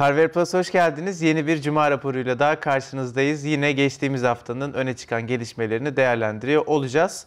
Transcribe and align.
Harvard 0.00 0.30
Plus 0.30 0.54
hoş 0.54 0.72
geldiniz. 0.72 1.22
Yeni 1.22 1.46
bir 1.46 1.62
Cuma 1.62 1.90
raporuyla 1.90 2.38
daha 2.38 2.60
karşınızdayız. 2.60 3.44
Yine 3.44 3.72
geçtiğimiz 3.72 4.22
haftanın 4.22 4.72
öne 4.72 4.96
çıkan 4.96 5.26
gelişmelerini 5.26 5.96
değerlendiriyor 5.96 6.66
olacağız. 6.66 7.26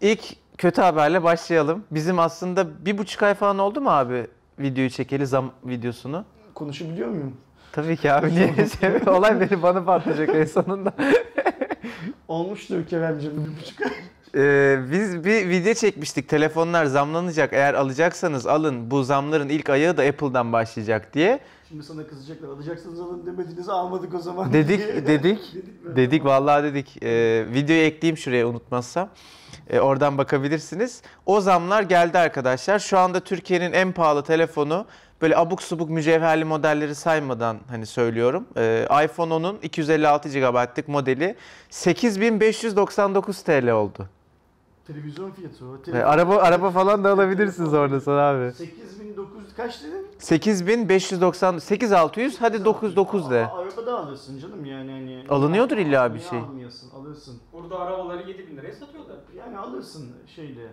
İlk 0.00 0.20
kötü 0.58 0.80
haberle 0.80 1.22
başlayalım. 1.22 1.84
Bizim 1.90 2.18
aslında 2.18 2.86
bir 2.86 2.98
buçuk 2.98 3.22
ay 3.22 3.34
falan 3.34 3.58
oldu 3.58 3.80
mu 3.80 3.90
abi 3.90 4.26
videoyu 4.58 4.90
çekeli 4.90 5.26
zam 5.26 5.52
videosunu? 5.64 6.24
Konuşabiliyor 6.54 7.08
muyum? 7.08 7.36
Tabii 7.72 7.96
ki 7.96 8.12
abi. 8.12 8.30
Niye? 8.30 8.54
Olay 9.06 9.40
beni 9.40 9.62
bana 9.62 9.84
patlayacak 9.84 10.28
en 10.34 10.44
sonunda. 10.44 10.92
Olmuştur 12.28 12.86
Keremciğim 12.86 13.36
bir 13.36 13.62
buçuk 13.62 13.80
ay. 13.82 13.92
Ee, 14.34 14.78
biz 14.92 15.24
bir 15.24 15.48
video 15.48 15.74
çekmiştik. 15.74 16.28
Telefonlar 16.28 16.84
zamlanacak. 16.84 17.52
Eğer 17.52 17.74
alacaksanız 17.74 18.46
alın. 18.46 18.90
Bu 18.90 19.02
zamların 19.02 19.48
ilk 19.48 19.70
ayağı 19.70 19.96
da 19.96 20.02
Apple'dan 20.02 20.52
başlayacak 20.52 21.14
diye. 21.14 21.40
Şimdi 21.68 21.82
sana 21.82 22.06
kızacaklar. 22.06 22.48
Alacaksanız 22.48 23.00
alın 23.00 23.26
demediniz 23.26 23.68
almadık 23.68 24.14
o 24.14 24.18
zaman. 24.18 24.52
Dedik, 24.52 25.06
dedik. 25.06 25.54
mi? 25.84 25.96
Dedik 25.96 26.24
vallahi 26.24 26.64
dedik. 26.64 27.02
Ee, 27.02 27.46
videoyu 27.52 27.82
ekleyeyim 27.82 28.16
şuraya 28.16 28.48
unutmazsam. 28.48 29.08
Ee, 29.70 29.80
oradan 29.80 30.18
bakabilirsiniz. 30.18 31.02
O 31.26 31.40
zamlar 31.40 31.82
geldi 31.82 32.18
arkadaşlar. 32.18 32.78
Şu 32.78 32.98
anda 32.98 33.20
Türkiye'nin 33.20 33.72
en 33.72 33.92
pahalı 33.92 34.22
telefonu 34.24 34.86
böyle 35.22 35.36
abuk 35.36 35.62
subuk 35.62 35.90
mücevherli 35.90 36.44
modelleri 36.44 36.94
saymadan 36.94 37.56
hani 37.68 37.86
söylüyorum. 37.86 38.46
Ee, 38.56 38.88
iPhone 39.04 39.34
10'un 39.34 39.58
256 39.62 40.28
GB'lık 40.28 40.88
modeli 40.88 41.36
8599 41.70 43.42
TL 43.42 43.70
oldu. 43.70 44.08
Televizyon 44.86 45.30
fiyatı 45.30 45.66
o. 45.66 45.76
Ee, 45.76 45.82
Televizyon 45.82 46.08
araba 46.10 46.36
araba 46.36 46.70
falan 46.70 47.04
da 47.04 47.10
alabilirsiniz 47.10 47.74
orada 47.74 48.00
sana 48.00 48.20
abi. 48.20 48.52
8900 48.52 49.07
kaç 49.58 49.82
dedin? 49.82 50.06
8590 50.18 51.58
8600 51.58 52.40
hadi 52.40 52.64
99 52.64 53.30
de. 53.30 53.46
Aa, 53.46 53.58
Araba 53.58 53.86
da 53.86 53.98
alırsın 53.98 54.38
canım 54.38 54.64
yani 54.64 54.90
hani. 54.90 55.24
Alınıyordur 55.28 55.76
illa 55.76 56.14
bir 56.14 56.18
Niye 56.18 56.28
şey. 56.30 56.38
almıyorsun? 56.38 56.90
Alırsın. 56.90 57.40
Burada 57.52 57.78
arabaları 57.78 58.28
7000 58.28 58.56
liraya 58.56 58.72
satıyorlar. 58.72 59.16
Yani 59.38 59.58
alırsın 59.58 60.06
şeyle. 60.36 60.68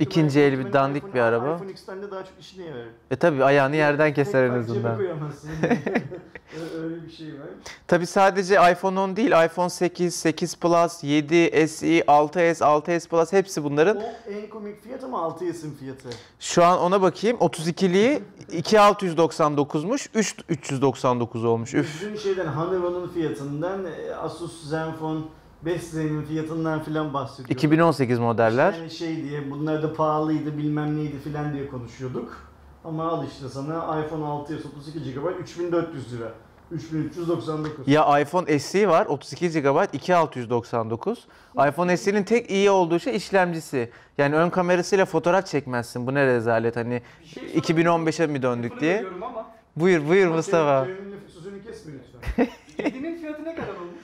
İkinci 0.00 0.40
el 0.40 0.58
bir 0.58 0.72
dandik 0.72 1.02
iPhone- 1.04 1.14
bir 1.14 1.20
araba. 1.20 1.54
iPhone 1.54 1.70
X'ten 1.70 2.02
de 2.02 2.10
daha 2.10 2.24
çok 2.24 2.34
işine 2.40 2.64
yarar. 2.64 2.86
E 3.10 3.16
tabi 3.16 3.44
ayağını 3.44 3.76
yerden 3.76 4.14
keser 4.14 4.44
en 4.44 4.50
azından. 4.50 5.00
Öyle 6.82 7.04
bir 7.06 7.10
şey 7.10 7.26
var. 7.26 7.46
Tabi 7.88 8.06
sadece 8.06 8.54
iPhone 8.72 9.00
10 9.00 9.16
değil 9.16 9.44
iPhone 9.46 9.70
8, 9.70 10.14
8 10.14 10.56
Plus, 10.56 11.04
7, 11.04 11.68
SE, 11.68 12.00
6S, 12.00 12.64
6S 12.64 13.08
Plus 13.08 13.32
hepsi 13.32 13.64
bunların. 13.64 13.96
O 13.96 14.30
en 14.30 14.48
komik 14.50 14.82
fiyat 14.82 15.04
ama 15.04 15.18
6S'in 15.18 15.74
fiyatı. 15.74 16.08
Şu 16.40 16.64
an 16.64 16.78
ona 16.78 17.02
bakayım 17.02 17.36
32'liği 17.36 18.20
2699'muş 18.52 20.08
3 20.14 20.36
399 20.48 21.44
olmuş. 21.44 21.74
Üf. 21.74 22.02
Dün 22.02 22.16
şeyden 22.16 22.46
Honeywell'ın 22.46 23.08
fiyatından, 23.08 23.84
e, 23.84 24.14
Asus 24.14 24.68
Zenfone 24.70 25.20
5 25.66 25.82
Zen'in 25.82 26.22
fiyatından 26.22 26.82
filan 26.82 27.14
bahsediyorduk. 27.14 27.56
2018 27.56 28.18
modeller. 28.18 28.72
Yani 28.72 28.90
şey 28.90 29.22
diye 29.22 29.50
bunlar 29.50 29.82
da 29.82 29.92
pahalıydı 29.92 30.58
bilmem 30.58 30.96
neydi 30.96 31.18
filan 31.18 31.52
diye 31.52 31.68
konuşuyorduk. 31.68 32.46
Ama 32.84 33.08
al 33.08 33.26
işte 33.26 33.48
sana 33.48 34.04
iPhone 34.04 34.24
6'ya 34.24 34.58
32 34.58 35.14
GB 35.14 35.40
3400 35.40 36.12
lira. 36.12 36.32
3399. 36.70 37.88
Ya 37.88 38.20
iPhone 38.20 38.58
SE 38.58 38.88
var 38.88 39.06
32 39.06 39.50
GB 39.62 39.94
2699. 39.94 41.26
iPhone 41.68 41.96
SE'nin 41.96 42.24
tek 42.24 42.50
iyi 42.50 42.70
olduğu 42.70 42.98
şey 42.98 43.16
işlemcisi. 43.16 43.90
Yani 44.18 44.36
ön 44.36 44.50
kamerasıyla 44.50 45.04
fotoğraf 45.04 45.46
çekmezsin. 45.46 46.06
Bu 46.06 46.14
ne 46.14 46.26
rezalet 46.26 46.76
hani 46.76 47.02
şey 47.24 47.62
sorayım. 47.62 48.06
2015'e 48.06 48.26
mi 48.26 48.42
döndük 48.42 48.80
diye. 48.80 49.04
ama 49.24 49.46
Buyur 49.76 50.08
buyur 50.08 50.28
Mustafa. 50.28 50.86
Sözünü 51.34 51.62
kesme 51.64 51.92
lütfen. 51.92 52.48
7'nin 52.78 53.18
fiyatı 53.18 53.44
ne 53.44 53.54
kadar 53.54 53.74
olmuş? 53.74 53.95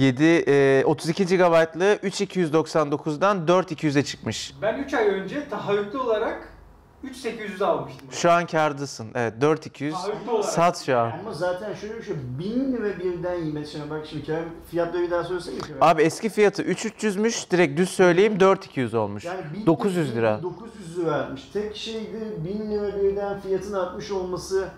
7 0.00 0.24
e, 0.24 0.82
32 0.86 1.26
GB'lı 1.26 1.94
3299'dan 1.94 3.46
4200'e 3.46 4.02
çıkmış. 4.02 4.54
Ben 4.62 4.78
3 4.78 4.94
ay 4.94 5.08
önce 5.08 5.48
taahhütlü 5.48 5.98
olarak 5.98 6.48
3800 7.02 7.62
almıştım. 7.62 8.08
Şu 8.10 8.30
an 8.30 8.46
kârdasın. 8.46 9.06
Evet 9.14 9.34
4200. 9.40 9.94
Taahhütlü 9.94 10.30
olarak. 10.30 10.44
Sat 10.52 10.82
şu 10.86 10.98
an. 10.98 11.10
Ama 11.20 11.32
zaten 11.32 11.74
şöyle 11.74 11.98
bir 11.98 12.02
şey 12.02 12.14
1000 12.38 12.72
lira 12.72 12.98
birden. 12.98 13.64
Şimdi 13.64 13.90
bak 13.90 14.06
şimdi 14.10 14.24
Kerem 14.24 14.48
fiyatları 14.70 15.02
bir 15.02 15.10
daha 15.10 15.24
söylesene. 15.24 15.56
Abi 15.80 16.02
eski 16.02 16.28
fiyatı 16.28 16.62
3300'müş. 16.62 17.50
Direkt 17.50 17.78
düz 17.78 17.90
söyleyeyim 17.90 18.40
4200 18.40 18.94
olmuş. 18.94 19.24
Yani 19.24 19.40
bin- 19.54 19.66
900 19.66 20.16
lira. 20.16 20.42
900 20.42 20.98
lira 20.98 21.10
vermiş. 21.10 21.42
Tek 21.52 21.76
şeydi 21.76 22.18
1000 22.44 22.70
lira 22.70 23.02
birden 23.02 23.40
fiyatın 23.40 23.72
artmış 23.74 24.10
olması 24.10 24.68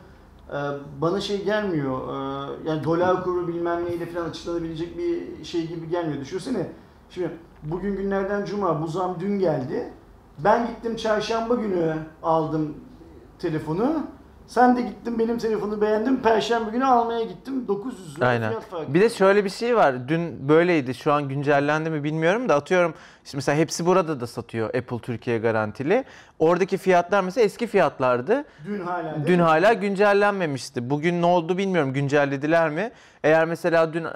bana 1.01 1.21
şey 1.21 1.45
gelmiyor. 1.45 2.09
E, 2.09 2.69
yani 2.69 2.85
dolar 2.85 3.25
kuru 3.25 3.49
bilmem 3.49 3.85
neyle 3.85 4.07
falan 4.07 4.29
açıklanabilecek 4.29 4.99
bir 4.99 5.45
şey 5.45 5.67
gibi 5.67 5.89
gelmiyor. 5.89 6.21
Düşünsene. 6.21 6.69
Şimdi 7.11 7.31
bugün 7.63 7.97
günlerden 7.97 8.45
cuma 8.45 8.83
bu 8.83 8.87
zam 8.87 9.17
dün 9.21 9.39
geldi. 9.39 9.93
Ben 10.39 10.67
gittim 10.67 10.97
çarşamba 10.97 11.55
günü 11.55 11.97
aldım 12.23 12.75
telefonu. 13.39 14.07
Sen 14.47 14.77
de 14.77 14.83
gittin 14.83 15.19
benim 15.19 15.39
telefonu 15.39 15.81
beğendin. 15.81 16.17
Perşembe 16.17 16.71
günü 16.71 16.85
almaya 16.85 17.25
gittim. 17.25 17.69
900 17.69 18.17
lira 18.19 18.27
Aynen. 18.29 18.49
fiyat 18.49 18.65
farkı. 18.65 18.95
Bir 18.95 19.01
de 19.01 19.11
şöyle 19.11 19.45
bir 19.45 19.51
şey 19.51 19.77
var. 19.77 20.09
Dün 20.09 20.49
böyleydi. 20.49 20.95
Şu 20.95 21.13
an 21.13 21.29
güncellendi 21.29 21.91
mi 21.91 22.05
bilmiyorum 22.05 22.49
da 22.49 22.55
atıyorum. 22.55 22.95
Şimdi 23.25 23.37
mesela 23.37 23.59
hepsi 23.59 23.87
burada 23.87 24.21
da 24.21 24.27
satıyor 24.27 24.75
Apple 24.75 24.99
Türkiye 24.99 25.39
garantili. 25.39 26.05
Oradaki 26.39 26.79
fiyatlar 26.79 27.21
mesela 27.21 27.45
eski 27.45 27.67
fiyatlardı. 27.67 28.45
Dün 28.67 28.81
hala. 28.81 29.15
değil 29.15 29.27
Dün 29.27 29.37
mi? 29.37 29.43
hala 29.43 29.73
güncellenmemişti. 29.73 30.91
Bugün 30.91 31.23
ne 31.23 31.27
oldu 31.27 31.59
bilmiyorum. 31.59 31.93
Güncellediler 31.93 32.71
mi? 32.71 32.91
Eğer 33.25 33.45
mesela 33.45 33.93
dün 33.93 34.07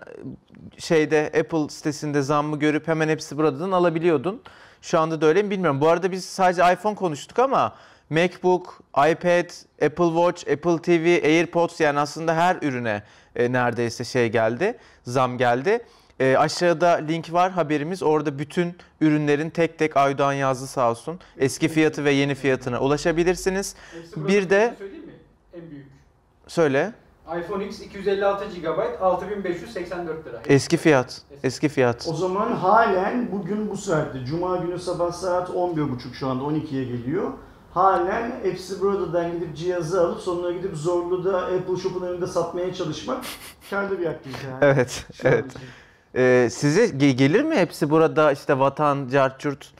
şeyde 0.78 1.32
Apple 1.40 1.68
sitesinde 1.68 2.22
zammı 2.22 2.58
görüp 2.58 2.88
hemen 2.88 3.08
hepsi 3.08 3.36
buradan 3.36 3.70
alabiliyordun. 3.72 4.42
Şu 4.82 4.98
anda 5.00 5.20
da 5.20 5.26
öyle 5.26 5.42
mi 5.42 5.50
bilmiyorum. 5.50 5.80
Bu 5.80 5.88
arada 5.88 6.10
biz 6.12 6.24
sadece 6.24 6.72
iPhone 6.72 6.94
konuştuk 6.94 7.38
ama 7.38 7.74
MacBook, 8.10 8.80
iPad, 9.10 9.50
Apple 9.86 10.06
Watch, 10.14 10.48
Apple 10.52 10.82
TV, 10.82 11.24
AirPods 11.24 11.80
yani 11.80 11.98
aslında 12.00 12.34
her 12.36 12.56
ürüne 12.62 13.02
e, 13.36 13.52
neredeyse 13.52 14.04
şey 14.04 14.28
geldi, 14.28 14.78
zam 15.04 15.38
geldi. 15.38 15.84
E, 16.20 16.36
aşağıda 16.36 16.88
link 16.88 17.32
var 17.32 17.50
haberimiz. 17.52 18.02
Orada 18.02 18.38
bütün 18.38 18.76
ürünlerin 19.00 19.50
tek 19.50 19.78
tek 19.78 19.96
Aydoğan 19.96 20.32
yazdı 20.32 20.66
sağ 20.66 20.90
olsun. 20.90 21.20
Eski 21.38 21.68
fiyatı 21.68 22.04
ve 22.04 22.10
yeni 22.10 22.34
fiyatına 22.34 22.80
ulaşabilirsiniz. 22.80 23.74
Bir 24.16 24.50
de- 24.50 24.74
söyleyeyim 24.78 25.06
mi? 25.06 25.12
En 25.54 25.70
büyük. 25.70 25.86
Söyle. 26.46 26.92
iPhone 27.38 27.66
X 27.66 27.80
256 27.80 28.44
GB 28.60 29.00
6584 29.00 30.26
lira. 30.26 30.40
Eski 30.48 30.76
fiyat. 30.76 31.22
Eski 31.42 31.68
fiyat. 31.68 32.08
O 32.10 32.14
zaman 32.14 32.52
halen 32.52 33.32
bugün 33.32 33.70
bu 33.70 33.76
saatte, 33.76 34.24
Cuma 34.24 34.56
günü 34.56 34.78
sabah 34.78 35.12
saat 35.12 35.48
11.30 35.50 36.14
şu 36.14 36.28
anda 36.28 36.44
12'ye 36.44 36.84
geliyor. 36.84 37.32
Halen 37.76 38.32
hepsi 38.42 38.80
buradan 38.80 39.32
gidip 39.32 39.56
cihazı 39.56 40.00
alıp 40.00 40.20
sonra 40.20 40.50
gidip 40.52 40.76
Zorlu'da 40.76 41.38
Apple 41.38 41.76
Shop'un 41.82 42.06
önünde 42.06 42.26
satmaya 42.26 42.74
çalışmak 42.74 43.24
karlı 43.70 43.98
bir 43.98 44.06
aktivite. 44.06 44.46
Yani. 44.46 44.58
Evet. 44.62 45.04
Şu 45.14 45.28
Evet. 45.28 45.44
Ee, 46.14 46.48
size 46.52 46.84
ge- 46.86 47.10
gelir 47.10 47.42
mi 47.42 47.56
hepsi 47.56 47.90
burada 47.90 48.32
işte 48.32 48.58
vatan, 48.58 49.08
carçurt 49.08 49.72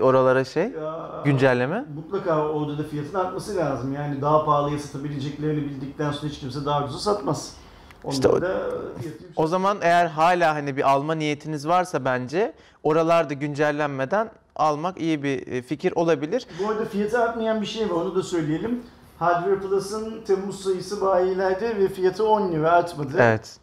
oralara 0.00 0.44
şey 0.44 0.62
Ya, 0.62 1.22
güncelleme? 1.24 1.84
Mutlaka 1.94 2.48
orada 2.48 2.78
da 2.78 2.82
fiyatın 2.82 3.14
artması 3.18 3.56
lazım. 3.56 3.92
Yani 3.92 4.22
daha 4.22 4.44
pahalıya 4.44 4.78
satabileceklerini 4.78 5.64
bildikten 5.64 6.12
sonra 6.12 6.32
hiç 6.32 6.38
kimse 6.38 6.64
daha 6.64 6.84
ucuza 6.84 6.98
satmaz. 6.98 7.54
İşte 8.10 8.28
o-. 8.28 8.40
O 9.36 9.46
zaman 9.46 9.78
eğer 9.82 10.06
hala 10.06 10.54
hani 10.54 10.76
bir 10.76 10.90
alma 10.90 11.14
niyetiniz 11.14 11.68
varsa 11.68 12.04
bence 12.04 12.52
oralarda 12.82 13.34
güncellenmeden 13.34 14.30
almak 14.56 15.00
iyi 15.00 15.22
bir 15.22 15.46
e, 15.46 15.62
fikir 15.62 15.92
olabilir. 15.96 16.46
Bu 16.62 16.68
arada 16.70 16.84
fiyatı 16.84 17.18
artmayan 17.22 17.60
bir 17.60 17.66
şey 17.66 17.90
var 17.90 17.94
onu 17.94 18.14
da 18.14 18.22
söyleyelim. 18.22 18.82
Hardware 19.18 19.58
Plus'ın 19.58 20.24
Temmuz 20.24 20.60
sayısı 20.64 21.00
bayilerde 21.00 21.76
ve 21.76 21.88
fiyatı 21.88 22.26
10 22.26 22.52
lira 22.52 22.72
artmadı. 22.72 23.16
Evet. 23.20 23.56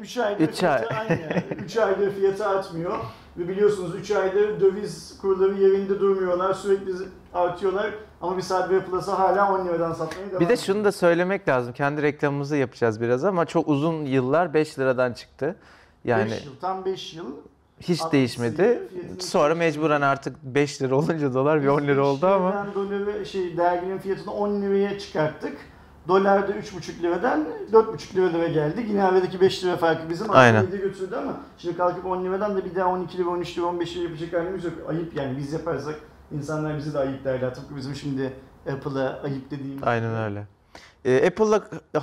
3 0.00 0.18
aydır 0.18 0.48
Üç 0.48 0.62
ay. 0.62 0.78
fiyatı 0.78 0.94
aynı. 0.94 1.42
3 1.64 1.76
aydır 1.76 2.14
fiyatı 2.14 2.48
artmıyor. 2.48 2.98
Ve 3.38 3.48
biliyorsunuz 3.48 3.94
3 3.94 4.10
aydır 4.10 4.60
döviz 4.60 5.18
kurları 5.20 5.54
yerinde 5.54 6.00
durmuyorlar. 6.00 6.54
Sürekli 6.54 6.92
artıyorlar. 7.34 7.90
Ama 8.20 8.38
biz 8.38 8.50
Hardware 8.50 8.84
Plus'a 8.84 9.18
hala 9.18 9.54
10 9.54 9.66
liradan 9.66 9.92
satmaya 9.92 10.30
devam 10.30 10.40
Bir 10.40 10.48
de 10.48 10.56
şunu 10.56 10.84
da 10.84 10.92
söylemek 10.92 11.48
lazım. 11.48 11.72
Kendi 11.72 12.02
reklamımızı 12.02 12.56
yapacağız 12.56 13.00
biraz 13.00 13.24
ama 13.24 13.46
çok 13.46 13.68
uzun 13.68 14.04
yıllar 14.04 14.54
5 14.54 14.78
liradan 14.78 15.12
çıktı. 15.12 15.56
Yani 16.04 16.30
Beş 16.30 16.44
yıl, 16.44 16.52
tam 16.60 16.84
5 16.84 17.14
yıl. 17.14 17.26
hiç 17.80 18.00
Altmış 18.00 18.12
değişmedi. 18.12 18.88
Sonra 19.18 19.54
mecburen 19.54 20.00
artık 20.00 20.36
5 20.42 20.82
lira 20.82 20.94
olunca 20.96 21.34
dolar 21.34 21.62
bir 21.62 21.68
10 21.68 21.82
lira 21.82 22.06
oldu 22.06 22.26
ama. 22.26 22.66
Doları, 22.74 23.26
şey, 23.26 23.56
derginin 23.56 23.98
fiyatını 23.98 24.34
10 24.34 24.62
liraya 24.62 24.98
çıkarttık. 24.98 25.56
Dolar 26.08 26.48
da 26.48 26.52
3,5 26.52 27.02
liradan 27.02 27.46
4,5 27.72 28.14
liralara 28.16 28.48
geldi. 28.48 28.84
Yine 28.88 29.02
aradaki 29.02 29.40
5 29.40 29.64
lira 29.64 29.76
farkı 29.76 30.10
bizim 30.10 30.30
aslında 30.30 30.76
götürdü 30.76 31.14
ama 31.16 31.36
şimdi 31.58 31.76
kalkıp 31.76 32.06
10 32.06 32.24
liradan 32.24 32.56
da 32.56 32.64
bir 32.64 32.74
daha 32.74 32.88
12 32.88 33.18
lira, 33.18 33.28
13 33.28 33.58
lira, 33.58 33.66
15 33.66 33.96
lira 33.96 34.02
yapacak 34.04 34.32
halimiz 34.32 34.64
yok. 34.64 34.72
Ayıp 34.88 35.16
yani 35.16 35.38
biz 35.38 35.52
yaparsak 35.52 35.94
insanlar 36.32 36.76
bizi 36.78 36.94
de 36.94 36.98
ayıp 36.98 37.24
derler. 37.24 37.54
Tıpkı 37.54 37.76
bizim 37.76 37.94
şimdi 37.94 38.32
Apple'a 38.72 39.20
ayıp 39.24 39.50
dediğimiz. 39.50 39.82
Aynen 39.84 40.16
öyle. 40.16 40.46
Ee, 41.04 41.26
Apple'la 41.26 41.56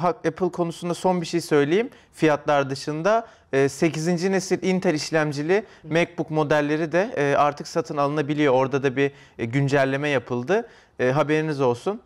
Apple 0.07 0.51
konusunda 0.51 0.93
son 0.93 1.21
bir 1.21 1.25
şey 1.25 1.41
söyleyeyim. 1.41 1.89
Fiyatlar 2.13 2.69
dışında 2.69 3.27
e, 3.53 3.69
8. 3.69 4.07
nesil 4.07 4.63
Intel 4.63 4.93
işlemcili 4.93 5.65
MacBook 5.83 6.29
modelleri 6.29 6.91
de 6.91 7.13
e, 7.17 7.35
artık 7.37 7.67
satın 7.67 7.97
alınabiliyor. 7.97 8.53
Orada 8.53 8.83
da 8.83 8.95
bir 8.95 9.11
e, 9.37 9.45
güncelleme 9.45 10.09
yapıldı. 10.09 10.67
E, 10.99 11.11
Haberiniz 11.11 11.61
olsun. 11.61 12.01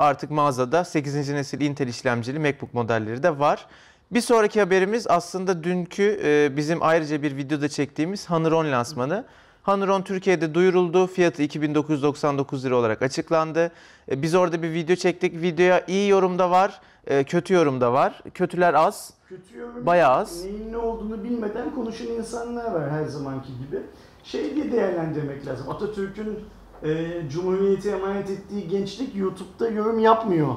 Artık 0.00 0.30
mağazada 0.30 0.84
8. 0.84 1.30
nesil 1.30 1.60
Intel 1.60 1.88
işlemcili 1.88 2.38
MacBook 2.38 2.74
modelleri 2.74 3.22
de 3.22 3.38
var. 3.38 3.66
Bir 4.10 4.20
sonraki 4.20 4.60
haberimiz 4.60 5.06
aslında 5.06 5.64
dünkü 5.64 6.20
e, 6.24 6.56
bizim 6.56 6.82
ayrıca 6.82 7.22
bir 7.22 7.36
videoda 7.36 7.68
çektiğimiz 7.68 8.30
Honor 8.30 8.52
10 8.52 8.64
lansmanı. 8.64 9.24
Honor 9.62 9.88
10 9.88 10.02
Türkiye'de 10.02 10.54
duyuruldu. 10.54 11.06
Fiyatı 11.06 11.42
2999 11.42 12.64
lira 12.64 12.76
olarak 12.76 13.02
açıklandı. 13.02 13.70
E, 14.10 14.22
Biz 14.22 14.34
orada 14.34 14.62
bir 14.62 14.72
video 14.72 14.96
çektik. 14.96 15.42
Videoya 15.42 15.84
iyi 15.86 16.08
yorum 16.08 16.38
da 16.38 16.50
var, 16.50 16.80
e, 17.06 17.24
kötü 17.24 17.54
yorum 17.54 17.80
da 17.80 17.92
var. 17.92 18.22
Kötüler 18.34 18.74
az. 18.74 19.12
Kötü 19.28 19.58
yorum, 19.58 19.86
Bayağı 19.86 20.14
az. 20.14 20.44
Neyin 20.44 20.72
ne 20.72 20.76
olduğunu 20.76 21.24
bilmeden 21.24 21.74
konuşan 21.74 22.06
insanlar 22.06 22.72
var 22.72 22.90
her 22.90 23.04
zamanki 23.04 23.48
gibi. 23.58 23.80
Şey 24.24 24.54
diye 24.56 24.72
değerlendirmek 24.72 25.46
lazım. 25.46 25.70
Atatürk'ün 25.70 26.38
e, 26.84 27.06
Cumhuriyeti 27.30 27.90
emanet 27.90 28.30
ettiği 28.30 28.68
gençlik 28.68 29.16
YouTube'da 29.16 29.68
yorum 29.68 29.98
yapmıyor 29.98 30.54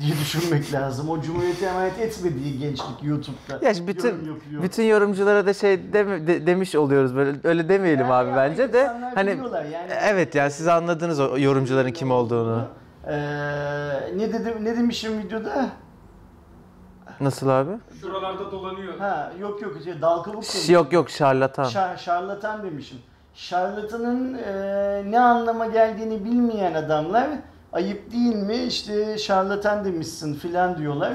diye 0.00 0.12
düşünmek 0.20 0.72
lazım. 0.72 1.10
O 1.10 1.20
Cumhuriyeti 1.20 1.64
emanet 1.64 1.98
etmediği 1.98 2.58
gençlik 2.58 3.02
YouTube'da 3.02 3.66
Ya 3.68 3.86
bütün 3.86 4.08
yorum 4.08 4.26
yapıyor. 4.34 4.62
bütün 4.62 4.82
yorumculara 4.82 5.46
da 5.46 5.54
şey 5.54 5.74
deme- 5.92 6.26
de- 6.26 6.46
demiş 6.46 6.74
oluyoruz 6.74 7.16
böyle 7.16 7.38
öyle 7.44 7.68
demeyelim 7.68 8.04
Yani 8.06 8.12
abi 8.14 8.28
yani 8.28 8.36
bence 8.36 8.72
de. 8.72 8.86
Hani 9.14 9.30
yani. 9.30 9.92
evet 10.02 10.34
yani 10.34 10.50
siz 10.50 10.68
anladınız 10.68 11.20
o 11.20 11.38
yorumcuların 11.38 11.92
kim 11.92 12.10
olduğunu. 12.10 12.64
Ee, 13.06 13.12
ne 14.16 14.32
dedim 14.32 14.54
ne 14.64 14.76
demişim 14.76 15.18
videoda? 15.18 15.70
Nasıl 17.20 17.48
abi? 17.48 17.70
Şuralarda 18.00 18.50
dolanıyor. 18.52 18.98
Ha 18.98 19.32
yok 19.40 19.62
yok 19.62 19.72
şey, 19.84 20.02
dal 20.02 20.16
kabuk 20.22 20.34
demişim. 20.34 20.60
Şey, 20.60 20.74
Yok 20.74 20.92
yok 20.92 21.10
şarlatan. 21.10 21.64
Şar- 21.64 21.98
şarlatan 21.98 22.62
demişim. 22.62 22.98
Şarlatanın 23.34 24.34
e, 24.34 25.02
ne 25.10 25.20
anlama 25.20 25.66
geldiğini 25.66 26.24
bilmeyen 26.24 26.74
adamlar 26.74 27.28
ayıp 27.72 28.12
değil 28.12 28.36
mi 28.36 28.56
işte 28.56 29.18
şarlatan 29.18 29.84
demişsin 29.84 30.34
filan 30.34 30.78
diyorlar. 30.78 31.12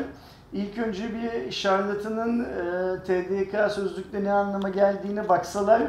İlk 0.53 0.77
önce 0.77 1.03
bir 1.13 1.51
şarlatanın 1.51 2.39
e, 2.43 3.03
TDK 3.03 3.71
sözlükte 3.71 4.23
ne 4.23 4.31
anlama 4.31 4.69
geldiğine 4.69 5.29
baksalar 5.29 5.81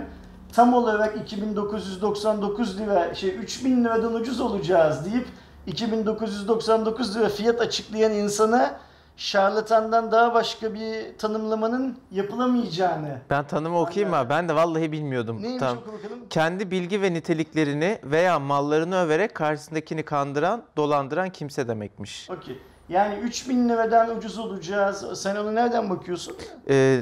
tam 0.53 0.75
olarak 0.75 1.17
2999 1.17 2.79
lira 2.79 3.15
şey 3.15 3.31
3000 3.31 3.85
liradan 3.85 4.15
ucuz 4.15 4.41
olacağız 4.41 5.05
deyip 5.05 5.27
2999 5.67 7.17
lira 7.17 7.29
fiyat 7.29 7.61
açıklayan 7.61 8.13
insana 8.13 8.71
şarlatandan 9.19 10.13
daha 10.13 10.35
başka 10.35 10.75
bir 10.75 11.19
tanımlamanın 11.19 11.99
yapılamayacağını 12.11 13.19
Ben 13.31 13.47
tanımı 13.47 13.81
okuyayım 13.81 14.11
mı? 14.17 14.27
Ben 14.31 14.49
de 14.49 14.55
vallahi 14.55 14.93
bilmiyordum. 14.93 15.43
Neymiş 15.43 15.61
Tamam. 15.61 15.79
oku 15.79 15.93
bakalım. 15.93 16.19
Kendi 16.31 16.71
bilgi 16.71 17.03
ve 17.03 17.13
niteliklerini 17.15 17.99
veya 18.05 18.39
mallarını 18.39 18.97
överek 18.97 19.35
karşısındakini 19.35 20.03
kandıran, 20.03 20.63
dolandıran 20.77 21.31
kimse 21.31 21.69
demekmiş. 21.69 22.31
Okey. 22.31 22.59
Yani 22.89 23.15
3000 23.15 23.69
liradan 23.69 24.17
ucuz 24.17 24.39
olacağız. 24.39 25.21
Sen 25.23 25.37
onu 25.37 25.55
nereden 25.55 25.91
bakıyorsun? 25.91 26.37
Ee, 26.71 27.01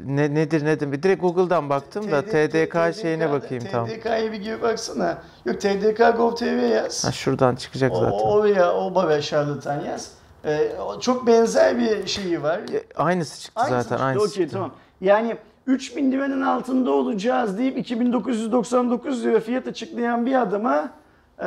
ne, 0.00 0.34
nedir 0.34 0.64
nedir? 0.64 1.02
Direkt 1.02 1.20
Google'dan 1.22 1.70
baktım 1.70 2.10
da 2.10 2.22
TD 2.22 2.48
TDK 2.50 3.00
şeyine 3.02 3.30
bakayım 3.30 3.64
tam. 3.72 3.86
TDK'ya 3.86 4.32
bir 4.32 4.36
gibi 4.36 4.62
baksana. 4.62 5.18
Yok 5.44 5.60
TDK 5.60 6.16
Gov.tr 6.16 6.44
yaz. 6.74 7.04
Ha, 7.04 7.12
şuradan 7.12 7.56
çıkacak 7.56 7.92
O, 7.92 7.96
zaten. 7.96 8.18
oraya 8.18 8.74
o 8.74 8.94
baba 8.94 9.20
şarlatan 9.20 9.80
yaz. 9.80 10.21
Ee, 10.44 10.72
çok 11.00 11.26
benzer 11.26 11.78
bir 11.78 12.06
şeyi 12.06 12.42
var. 12.42 12.58
E, 12.58 12.82
Aynısı 12.96 13.42
çıktı 13.42 13.60
Aynısı 13.60 13.82
zaten. 13.82 13.96
çıktı, 13.96 14.04
Aynısı 14.04 14.26
Okey 14.34 14.48
tamam. 14.48 14.70
Yani 15.00 15.36
3000 15.66 16.12
liranın 16.12 16.40
altında 16.42 16.90
olacağız 16.90 17.58
deyip 17.58 17.78
2999 17.78 19.24
lira 19.24 19.40
fiyat 19.40 19.66
açıklayan 19.66 20.26
bir 20.26 20.42
adama 20.42 20.90
e, 21.38 21.44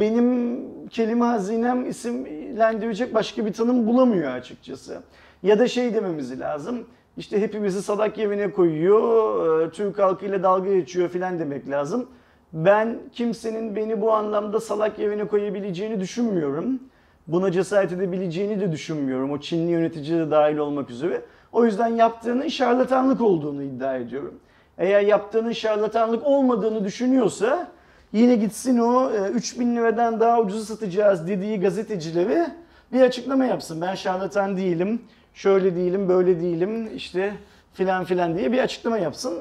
benim 0.00 0.60
kelime 0.88 1.24
hazinem 1.24 1.86
isimlendirecek 1.90 3.14
başka 3.14 3.46
bir 3.46 3.52
tanım 3.52 3.86
bulamıyor 3.86 4.32
açıkçası. 4.32 5.02
Ya 5.42 5.58
da 5.58 5.68
şey 5.68 5.94
dememiz 5.94 6.40
lazım. 6.40 6.86
İşte 7.16 7.40
hepimizi 7.40 7.82
sadak 7.82 8.18
yerine 8.18 8.50
koyuyor, 8.52 9.60
e, 9.62 9.70
Türk 9.70 9.98
halkıyla 9.98 10.42
dalga 10.42 10.74
geçiyor 10.74 11.08
filan 11.08 11.38
demek 11.38 11.70
lazım. 11.70 12.06
Ben 12.52 12.98
kimsenin 13.12 13.76
beni 13.76 14.00
bu 14.00 14.12
anlamda 14.12 14.60
salak 14.60 14.98
yerine 14.98 15.24
koyabileceğini 15.28 16.00
düşünmüyorum. 16.00 16.80
Buna 17.30 17.52
cesaret 17.52 17.92
edebileceğini 17.92 18.60
de 18.60 18.72
düşünmüyorum. 18.72 19.30
O 19.30 19.40
Çinli 19.40 19.70
yönetici 19.70 20.18
de 20.18 20.30
dahil 20.30 20.56
olmak 20.56 20.90
üzere. 20.90 21.22
O 21.52 21.64
yüzden 21.64 21.86
yaptığının 21.86 22.48
şarlatanlık 22.48 23.20
olduğunu 23.20 23.62
iddia 23.62 23.96
ediyorum. 23.96 24.34
Eğer 24.78 25.00
yaptığının 25.00 25.52
şarlatanlık 25.52 26.26
olmadığını 26.26 26.84
düşünüyorsa 26.84 27.68
yine 28.12 28.34
gitsin 28.34 28.78
o 28.78 29.10
e, 29.10 29.28
3000 29.28 29.76
liradan 29.76 30.20
daha 30.20 30.40
ucuza 30.40 30.64
satacağız 30.64 31.28
dediği 31.28 31.60
gazetecilere 31.60 32.50
bir 32.92 33.00
açıklama 33.00 33.44
yapsın. 33.44 33.80
Ben 33.80 33.94
şarlatan 33.94 34.56
değilim, 34.56 35.02
şöyle 35.34 35.76
değilim, 35.76 36.08
böyle 36.08 36.40
değilim 36.40 36.90
işte 36.96 37.32
filan 37.74 38.04
filan 38.04 38.38
diye 38.38 38.52
bir 38.52 38.58
açıklama 38.58 38.98
yapsın. 38.98 39.40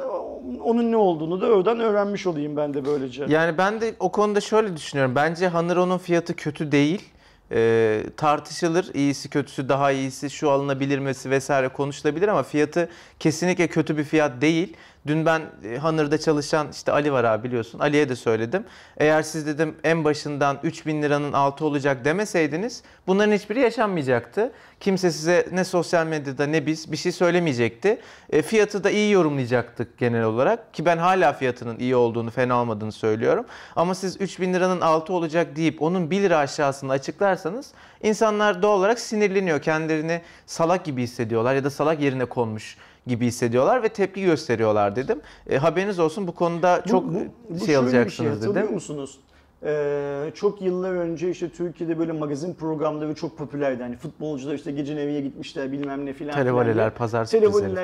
Onun 0.63 0.92
ne 0.92 0.97
olduğunu 0.97 1.42
da 1.42 1.45
oradan 1.45 1.80
öğrenmiş 1.80 2.27
olayım 2.27 2.57
ben 2.57 2.74
de 2.74 2.85
böylece. 2.85 3.25
Yani 3.30 3.57
ben 3.57 3.81
de 3.81 3.94
o 4.00 4.12
konuda 4.12 4.42
şöyle 4.42 4.75
düşünüyorum. 4.75 5.15
Bence 5.15 5.47
Hanero'nun 5.47 5.97
fiyatı 5.97 6.35
kötü 6.35 6.71
değil. 6.71 7.09
Ee, 7.51 8.04
tartışılır. 8.18 8.94
İyisi 8.94 9.30
kötüsü 9.30 9.69
daha 9.69 9.92
iyisi 9.92 10.30
şu 10.30 10.51
alınabilmesi 10.51 11.30
vesaire 11.30 11.68
konuşulabilir 11.68 12.28
ama 12.28 12.44
fiyatı 12.44 12.90
kesinlikle 13.19 13.68
kötü 13.68 13.98
bir 13.98 14.04
fiyat 14.04 14.42
değil. 14.42 14.78
Dün 15.07 15.25
ben 15.25 15.42
e, 15.63 15.78
Hanır'da 15.78 16.18
çalışan 16.18 16.68
işte 16.72 16.92
Ali 16.92 17.13
var 17.13 17.24
abi 17.24 17.48
biliyorsun. 17.48 17.80
Ali'ye 17.80 18.10
de 18.10 18.16
söyledim. 18.16 18.63
Eğer 18.98 19.22
siz 19.22 19.48
dedim 19.48 19.75
en 19.84 20.04
başından 20.04 20.60
3000 20.63 21.01
liranın 21.01 21.34
altı 21.34 21.66
olacak 21.66 22.06
demeseydiniz 22.06 22.84
bunların 23.07 23.34
hiçbiri 23.34 23.60
yaşanmayacaktı. 23.60 24.51
Kimse 24.80 25.12
size 25.12 25.48
ne 25.51 25.63
sosyal 25.63 26.06
medyada 26.06 26.46
ne 26.46 26.66
biz 26.66 26.92
bir 26.92 26.98
şey 26.98 27.12
söylemeyecekti. 27.12 28.01
E, 28.30 28.42
fiyatı 28.42 28.84
da 28.84 28.90
iyi 28.90 29.12
yorumlayacaktık 29.12 29.98
genel 29.98 30.24
olarak. 30.24 30.74
Ki 30.74 30.86
ben 30.86 30.98
hala 30.98 31.34
fiyatının 31.34 31.80
iyi 31.80 31.95
olduğunu, 31.95 32.31
fena 32.31 32.62
olmadığını 32.62 32.92
söylüyorum. 32.92 33.45
Ama 33.75 33.95
siz 33.95 34.22
3000 34.22 34.54
liranın 34.54 34.81
altı 34.81 35.13
olacak 35.13 35.56
deyip 35.56 35.81
onun 35.81 36.12
1 36.12 36.22
lira 36.22 36.38
aşağısını 36.38 36.92
açıklarsanız 36.92 37.71
insanlar 38.04 38.62
doğal 38.62 38.78
olarak 38.80 39.00
sinirleniyor. 39.00 39.62
Kendilerini 39.62 40.21
salak 40.45 40.85
gibi 40.85 41.04
hissediyorlar 41.04 41.56
ya 41.56 41.64
da 41.64 41.69
salak 41.69 42.02
yerine 42.02 42.26
konmuş 42.26 42.78
gibi 43.07 43.25
hissediyorlar 43.25 43.83
ve 43.83 43.89
tepki 43.89 44.23
gösteriyorlar 44.25 44.95
dedim. 44.95 45.21
E, 45.49 45.57
haberiniz 45.57 45.99
olsun 45.99 46.27
bu 46.27 46.31
konuda 46.31 46.81
çok 46.87 47.03
Bu- 47.07 47.13
bu- 47.13 47.19
bu 47.49 47.57
şey 47.57 47.65
şöyle 47.68 47.71
bir 47.79 47.83
alacaksınız 47.83 48.31
hatırlıyor 48.31 48.56
dedim. 48.63 48.73
musunuz? 48.73 49.19
Ee, 49.63 50.31
çok 50.35 50.61
yıllar 50.61 50.91
önce 50.94 51.29
işte 51.29 51.49
Türkiye'de 51.49 51.99
böyle 51.99 52.11
magazin 52.11 52.53
programları 52.53 53.15
çok 53.15 53.37
popülerdi. 53.37 53.83
Hani 53.83 53.95
futbolcular 53.95 54.53
işte 54.53 54.71
gece 54.71 54.95
nereye 54.95 55.21
gitmişler 55.21 55.71
bilmem 55.71 56.06
ne 56.06 56.13
filan. 56.13 56.33
diye. 56.33 56.97
pazar 56.97 57.25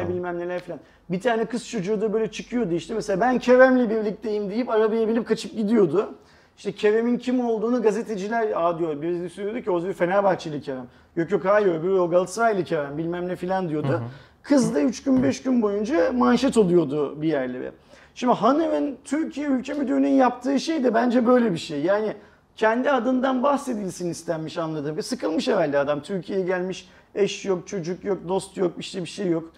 falan. 0.03 0.13
bilmem 0.15 0.39
neler 0.39 0.59
filan. 0.61 0.79
Bir 1.09 1.21
tane 1.21 1.45
kız 1.45 1.69
çocuğu 1.69 2.01
da 2.01 2.13
böyle 2.13 2.31
çıkıyordu 2.31 2.73
işte 2.73 2.93
mesela 2.93 3.21
ben 3.21 3.39
Kerem'le 3.39 3.89
birlikteyim 3.89 4.49
deyip 4.49 4.69
arabaya 4.69 5.07
binip 5.07 5.27
kaçıp 5.27 5.55
gidiyordu. 5.55 6.15
İşte 6.57 6.71
Kerem'in 6.71 7.17
kim 7.17 7.45
olduğunu 7.45 7.81
gazeteciler 7.81 8.51
aa 8.55 8.79
diyor. 8.79 9.01
Birisi 9.01 9.37
diyordu 9.43 9.61
ki 9.61 9.71
o 9.71 9.83
bir 9.83 9.93
Fenerbahçeli 9.93 10.61
Kerem. 10.61 10.87
Yok 11.15 11.31
yok 11.31 11.45
hayır 11.45 11.67
öbürü 11.67 11.93
o 11.93 12.09
Galatasaraylı 12.09 12.63
Kerem 12.63 12.97
bilmem 12.97 13.27
ne 13.27 13.35
filan 13.35 13.69
diyordu. 13.69 13.87
Kız 13.97 14.01
da 14.51 14.81
3 14.81 15.03
gün 15.03 15.23
5 15.23 15.41
gün 15.41 15.61
boyunca 15.61 16.11
manşet 16.13 16.57
oluyordu 16.57 17.21
bir 17.21 17.27
yerlere. 17.27 17.71
Şimdi 18.15 18.33
Hanım'ın 18.33 18.97
Türkiye 19.03 19.47
Ülke 19.47 19.73
Müdürlüğü'nün 19.73 20.07
yaptığı 20.07 20.59
şey 20.59 20.83
de 20.83 20.93
bence 20.93 21.27
böyle 21.27 21.53
bir 21.53 21.57
şey. 21.57 21.81
Yani 21.81 22.13
kendi 22.55 22.91
adından 22.91 23.43
bahsedilsin 23.43 24.09
istenmiş 24.09 24.57
anladığım. 24.57 25.03
Sıkılmış 25.03 25.47
herhalde 25.47 25.77
adam. 25.77 26.01
Türkiye'ye 26.01 26.45
gelmiş 26.45 26.89
eş 27.15 27.45
yok, 27.45 27.67
çocuk 27.67 28.03
yok, 28.03 28.17
dost 28.27 28.57
yok, 28.57 28.73
işte 28.79 29.01
bir 29.01 29.09
şey 29.09 29.27
yok. 29.27 29.51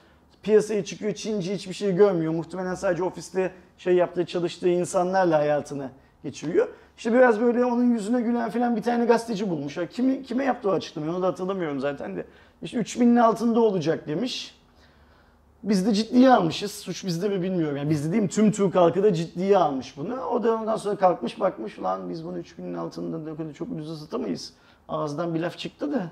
Piyasaya 0.43 0.85
çıkıyor 0.85 1.13
Çinci 1.13 1.53
hiçbir 1.53 1.73
şey 1.73 1.95
görmüyor. 1.95 2.33
Muhtemelen 2.33 2.75
sadece 2.75 3.03
ofiste 3.03 3.51
şey 3.77 3.95
yaptığı, 3.95 4.25
çalıştığı 4.25 4.69
insanlarla 4.69 5.39
hayatını 5.39 5.89
geçiriyor. 6.23 6.67
İşte 6.97 7.13
biraz 7.13 7.41
böyle 7.41 7.65
onun 7.65 7.93
yüzüne 7.93 8.21
gülen 8.21 8.49
falan 8.49 8.75
bir 8.75 8.81
tane 8.81 9.05
gazeteci 9.05 9.49
bulmuş. 9.49 9.77
Kimi, 9.91 10.23
kime 10.23 10.45
yaptı 10.45 10.69
o 10.69 10.71
açıklamayı 10.71 11.13
onu 11.13 11.21
da 11.21 11.27
hatırlamıyorum 11.27 11.79
zaten 11.79 12.15
de. 12.15 12.25
İşte 12.61 12.79
3000'in 12.79 13.15
altında 13.15 13.59
olacak 13.59 14.07
demiş. 14.07 14.56
Biz 15.63 15.85
de 15.85 15.93
ciddiye 15.93 16.29
almışız. 16.33 16.71
Suç 16.71 17.05
bizde 17.05 17.29
mi 17.29 17.41
bilmiyorum. 17.41 17.77
Yani 17.77 17.89
bizde 17.89 18.11
değil 18.11 18.23
mi? 18.23 18.29
Tüm 18.29 18.51
Türk 18.51 18.75
halkı 18.75 19.03
da 19.03 19.13
ciddiye 19.13 19.57
almış 19.57 19.97
bunu. 19.97 20.21
O 20.21 20.43
da 20.43 20.51
ondan 20.55 20.75
sonra 20.75 20.95
kalkmış 20.95 21.39
bakmış. 21.39 21.79
Lan 21.79 22.09
biz 22.09 22.25
bunu 22.25 22.39
3000'in 22.39 22.73
altında 22.73 23.53
çok 23.53 23.71
ucuza 23.71 23.95
satamayız. 23.95 24.53
Ağızdan 24.89 25.33
bir 25.35 25.39
laf 25.39 25.57
çıktı 25.57 25.93
da. 25.93 26.07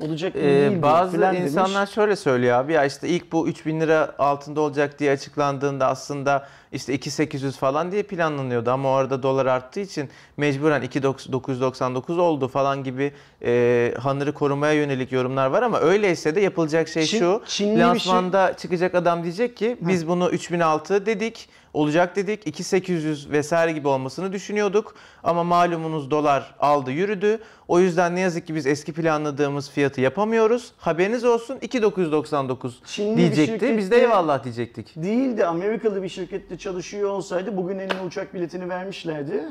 Olacak 0.00 0.34
gibi 0.34 0.42
Ee, 0.44 0.70
değil 0.70 0.82
bazı 0.82 1.20
demiş. 1.20 1.40
insanlar 1.40 1.86
şöyle 1.86 2.16
söylüyor 2.16 2.58
abi 2.58 2.72
ya 2.72 2.84
işte 2.84 3.08
ilk 3.08 3.32
bu 3.32 3.48
3000 3.48 3.80
lira 3.80 4.14
altında 4.18 4.60
olacak 4.60 4.98
diye 4.98 5.12
açıklandığında 5.12 5.86
aslında 5.86 6.46
işte 6.74 6.94
2800 6.94 7.56
falan 7.56 7.92
diye 7.92 8.02
planlanıyordu 8.02 8.70
ama 8.70 8.90
orada 8.90 9.22
dolar 9.22 9.46
arttığı 9.46 9.80
için 9.80 10.08
mecburen 10.36 10.82
2999 10.82 12.18
oldu 12.18 12.48
falan 12.48 12.84
gibi 12.84 13.12
e, 13.42 13.94
Hanır'ı 14.00 14.34
korumaya 14.34 14.72
yönelik 14.72 15.12
yorumlar 15.12 15.46
var 15.46 15.62
ama 15.62 15.80
öyleyse 15.80 16.34
de 16.34 16.40
yapılacak 16.40 16.88
şey 16.88 17.02
Çin- 17.02 17.18
şu. 17.18 17.42
Çinli 17.46 17.74
şey- 17.74 17.80
lansmanda 17.80 18.56
çıkacak 18.56 18.94
adam 18.94 19.22
diyecek 19.22 19.56
ki 19.56 19.76
biz 19.80 20.08
bunu 20.08 20.30
3006 20.30 21.06
dedik 21.06 21.48
olacak 21.74 22.16
dedik 22.16 22.46
2800 22.46 23.30
vesaire 23.30 23.72
gibi 23.72 23.88
olmasını 23.88 24.32
düşünüyorduk 24.32 24.94
ama 25.24 25.44
malumunuz 25.44 26.10
dolar 26.10 26.54
aldı 26.60 26.90
yürüdü. 26.90 27.38
O 27.68 27.80
yüzden 27.80 28.14
ne 28.16 28.20
yazık 28.20 28.46
ki 28.46 28.54
biz 28.54 28.66
eski 28.66 28.92
planladığımız 28.92 29.70
fiyatı 29.70 30.00
yapamıyoruz. 30.00 30.72
Haberiniz 30.76 31.24
olsun 31.24 31.58
2999 31.60 32.80
Çinli 32.86 33.16
bir 33.16 33.16
diyecekti. 33.16 33.78
Biz 33.78 33.90
de 33.90 34.00
eyvallah 34.00 34.44
diyecektik. 34.44 34.96
Değil 34.96 35.36
de 35.36 35.46
Amerikalı 35.46 36.02
bir 36.02 36.08
şirkette 36.08 36.58
çalışıyor 36.64 37.10
olsaydı 37.10 37.56
bugün 37.56 37.78
eline 37.78 38.00
uçak 38.06 38.34
biletini 38.34 38.68
vermişlerdi. 38.68 39.44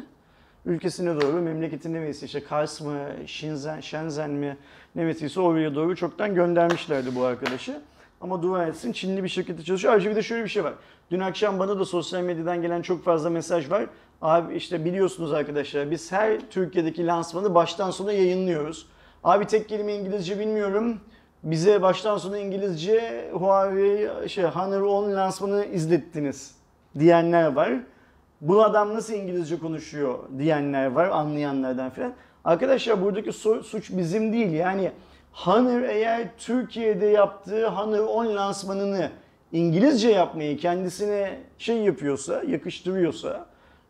Ülkesine 0.65 1.22
doğru, 1.22 1.41
memleketine 1.41 2.01
neyse 2.01 2.25
işte 2.25 2.43
Kars 2.43 2.82
mı, 2.82 3.00
Shenzhen, 3.25 3.79
Shenzhen 3.79 4.29
mi 4.29 4.58
neresiyse 4.96 5.39
oraya 5.39 5.75
doğru 5.75 5.96
çoktan 5.96 6.36
göndermişlerdi 6.36 7.15
bu 7.15 7.24
arkadaşı. 7.24 7.82
Ama 8.22 8.41
dua 8.41 8.65
etsin 8.65 8.91
Çinli 8.91 9.24
bir 9.24 9.29
şirkette 9.29 9.63
çalışıyor. 9.63 9.93
Ayrıca 9.93 10.12
bir 10.12 10.15
de 10.15 10.22
şöyle 10.22 10.43
bir 10.43 10.50
şey 10.50 10.63
var. 10.63 10.74
Dün 11.12 11.20
akşam 11.20 11.60
bana 11.60 11.79
da 11.79 11.86
sosyal 11.86 12.22
medyadan 12.22 12.62
gelen 12.62 12.82
çok 12.82 13.03
fazla 13.03 13.29
mesaj 13.29 13.72
var. 13.72 13.86
Abi 14.22 14.55
işte 14.55 14.86
biliyorsunuz 14.86 15.34
arkadaşlar 15.34 15.91
biz 15.91 16.12
her 16.12 16.50
Türkiye'deki 16.50 17.08
lansmanı 17.08 17.55
baştan 17.55 17.91
sona 17.91 18.12
yayınlıyoruz. 18.12 18.88
Abi 19.24 19.46
tek 19.46 19.70
kelime 19.70 19.93
İngilizce 19.93 20.39
bilmiyorum. 20.39 21.00
Bize 21.43 21.82
baştan 21.82 22.17
sona 22.17 22.38
İngilizce 22.38 23.29
Huawei 23.34 24.29
şey 24.29 24.43
Honor 24.43 24.82
10 24.82 25.15
lansmanı 25.15 25.65
izlettiniz 25.65 26.62
diyenler 27.00 27.53
var. 27.53 27.71
Bu 28.41 28.63
adam 28.63 28.93
nasıl 28.93 29.13
İngilizce 29.13 29.59
konuşuyor 29.59 30.19
diyenler 30.38 30.85
var 30.85 31.07
anlayanlardan 31.07 31.89
filan. 31.89 32.13
Arkadaşlar 32.45 33.01
buradaki 33.01 33.31
su- 33.31 33.63
suç 33.63 33.89
bizim 33.91 34.33
değil. 34.33 34.51
Yani 34.51 34.91
Honor 35.31 35.81
eğer 35.81 36.27
Türkiye'de 36.38 37.05
yaptığı 37.05 37.67
Honor 37.67 38.07
10 38.07 38.35
lansmanını 38.35 39.09
İngilizce 39.51 40.09
yapmayı 40.09 40.57
kendisine 40.57 41.39
şey 41.57 41.77
yapıyorsa, 41.77 42.43
yakıştırıyorsa 42.47 43.45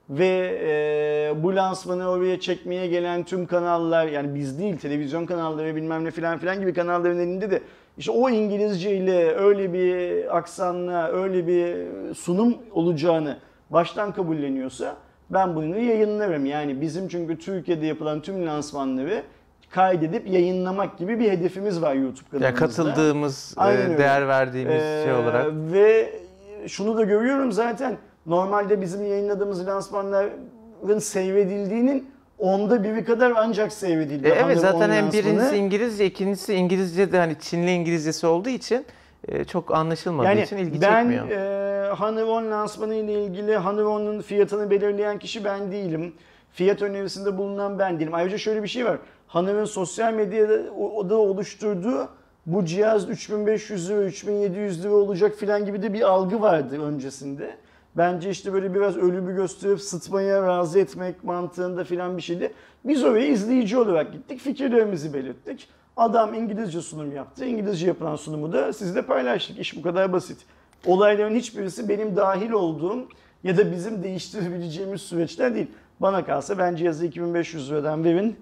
ve 0.09 0.59
e, 0.63 1.43
bu 1.43 1.55
lansmanı 1.55 2.09
oraya 2.09 2.39
çekmeye 2.39 2.87
gelen 2.87 3.23
tüm 3.23 3.45
kanallar 3.45 4.07
yani 4.07 4.35
biz 4.35 4.59
değil 4.59 4.77
televizyon 4.77 5.25
kanalları 5.25 5.75
bilmem 5.75 6.05
ne 6.05 6.11
filan 6.11 6.37
filan 6.37 6.59
gibi 6.59 6.73
kanalların 6.73 7.19
elinde 7.19 7.51
de 7.51 7.61
işte 7.97 8.11
o 8.11 8.29
İngilizce 8.29 8.95
ile 8.95 9.35
öyle 9.35 9.73
bir 9.73 10.37
aksanla 10.37 11.07
öyle 11.11 11.47
bir 11.47 11.75
sunum 12.13 12.57
olacağını 12.71 13.37
baştan 13.69 14.11
kabulleniyorsa 14.11 14.95
ben 15.29 15.55
bunu 15.55 15.79
yayınlarım. 15.79 16.45
Yani 16.45 16.81
bizim 16.81 17.07
çünkü 17.07 17.37
Türkiye'de 17.39 17.85
yapılan 17.85 18.21
tüm 18.21 18.45
lansmanları 18.47 19.23
kaydedip 19.69 20.27
yayınlamak 20.27 20.97
gibi 20.97 21.19
bir 21.19 21.31
hedefimiz 21.31 21.81
var 21.81 21.93
YouTube 21.95 22.29
kanalımızda. 22.31 22.45
Ya 22.45 22.55
katıldığımız, 22.55 23.55
e, 23.57 23.61
Aynen 23.61 23.81
öyle. 23.85 23.97
değer 23.97 24.27
verdiğimiz 24.27 24.81
şey 24.81 25.09
Ee, 25.09 25.13
olarak. 25.13 25.47
Ve 25.53 26.13
şunu 26.67 26.97
da 26.97 27.03
görüyorum 27.03 27.51
zaten 27.51 27.97
normalde 28.25 28.81
bizim 28.81 29.05
yayınladığımız 29.05 29.67
lansmanların 29.67 30.99
seyredildiğinin 30.99 32.12
onda 32.43 32.83
biri 32.83 33.05
kadar 33.05 33.33
ancak 33.37 33.73
seyredildi. 33.73 34.27
E, 34.27 34.29
evet 34.31 34.43
Hani 34.43 34.55
zaten 34.55 34.89
hem 34.89 35.11
birincisi 35.11 35.55
İngilizce, 35.55 36.05
ikincisi 36.05 36.53
İngilizce 36.53 37.11
de 37.11 37.17
hani 37.17 37.35
Çinli 37.39 37.71
İngilizcesi 37.71 38.27
olduğu 38.27 38.49
için 38.49 38.85
e, 39.27 39.43
çok 39.43 39.75
anlaşılmadığı 39.75 40.27
yani 40.27 40.41
için 40.41 40.57
ilgi 40.57 40.81
ben 40.81 40.95
çekmiyor. 41.09 41.29
e, 41.29 41.93
Hanevon 41.93 42.51
lansmanı 42.51 42.95
ile 42.95 43.23
ilgili 43.25 43.55
Hanevon'un 43.57 44.21
fiyatını 44.21 44.69
belirleyen 44.69 45.19
kişi 45.19 45.43
ben 45.43 45.71
değilim. 45.71 46.13
Fiyat 46.51 46.81
önerisinde 46.81 47.37
bulunan 47.37 47.79
ben 47.79 47.99
değilim. 47.99 48.13
Ayrıca 48.13 48.37
şöyle 48.37 48.63
bir 48.63 48.67
şey 48.67 48.85
var. 48.85 48.97
Hanevon 49.27 49.65
sosyal 49.65 50.13
medyada 50.13 50.53
o- 50.79 50.89
o 50.97 51.09
da 51.09 51.17
oluşturduğu 51.17 52.07
bu 52.45 52.65
cihaz 52.65 53.09
3500 53.09 53.89
lira, 53.89 54.01
3700 54.03 54.83
lira 54.83 54.93
olacak 54.93 55.35
filan 55.35 55.65
gibi 55.65 55.83
de 55.83 55.93
bir 55.93 56.01
algı 56.01 56.41
vardı 56.41 56.81
öncesinde. 56.85 57.55
Bence 57.97 58.29
işte 58.29 58.53
böyle 58.53 58.73
biraz 58.73 58.97
ölümü 58.97 59.35
gösterip 59.35 59.81
sıtmaya 59.81 60.41
razı 60.41 60.79
etmek 60.79 61.23
mantığında 61.23 61.83
filan 61.83 62.17
bir 62.17 62.21
şeydi. 62.21 62.53
Biz 62.85 63.03
oraya 63.03 63.27
izleyici 63.27 63.77
olarak 63.77 64.13
gittik, 64.13 64.39
fikirlerimizi 64.39 65.13
belirttik. 65.13 65.67
Adam 65.97 66.33
İngilizce 66.33 66.81
sunum 66.81 67.15
yaptı. 67.15 67.45
İngilizce 67.45 67.87
yapılan 67.87 68.15
sunumu 68.15 68.53
da 68.53 68.73
sizle 68.73 69.01
paylaştık. 69.01 69.59
İş 69.59 69.77
bu 69.77 69.81
kadar 69.81 70.13
basit. 70.13 70.37
Olayların 70.85 71.35
hiçbirisi 71.35 71.89
benim 71.89 72.15
dahil 72.15 72.51
olduğum 72.51 73.07
ya 73.43 73.57
da 73.57 73.71
bizim 73.71 74.03
değiştirebileceğimiz 74.03 75.01
süreçler 75.01 75.55
değil. 75.55 75.67
Bana 75.99 76.25
kalsa 76.25 76.57
ben 76.57 76.75
cihazı 76.75 77.05
2500 77.05 77.71
liradan 77.71 78.03
verin. 78.03 78.35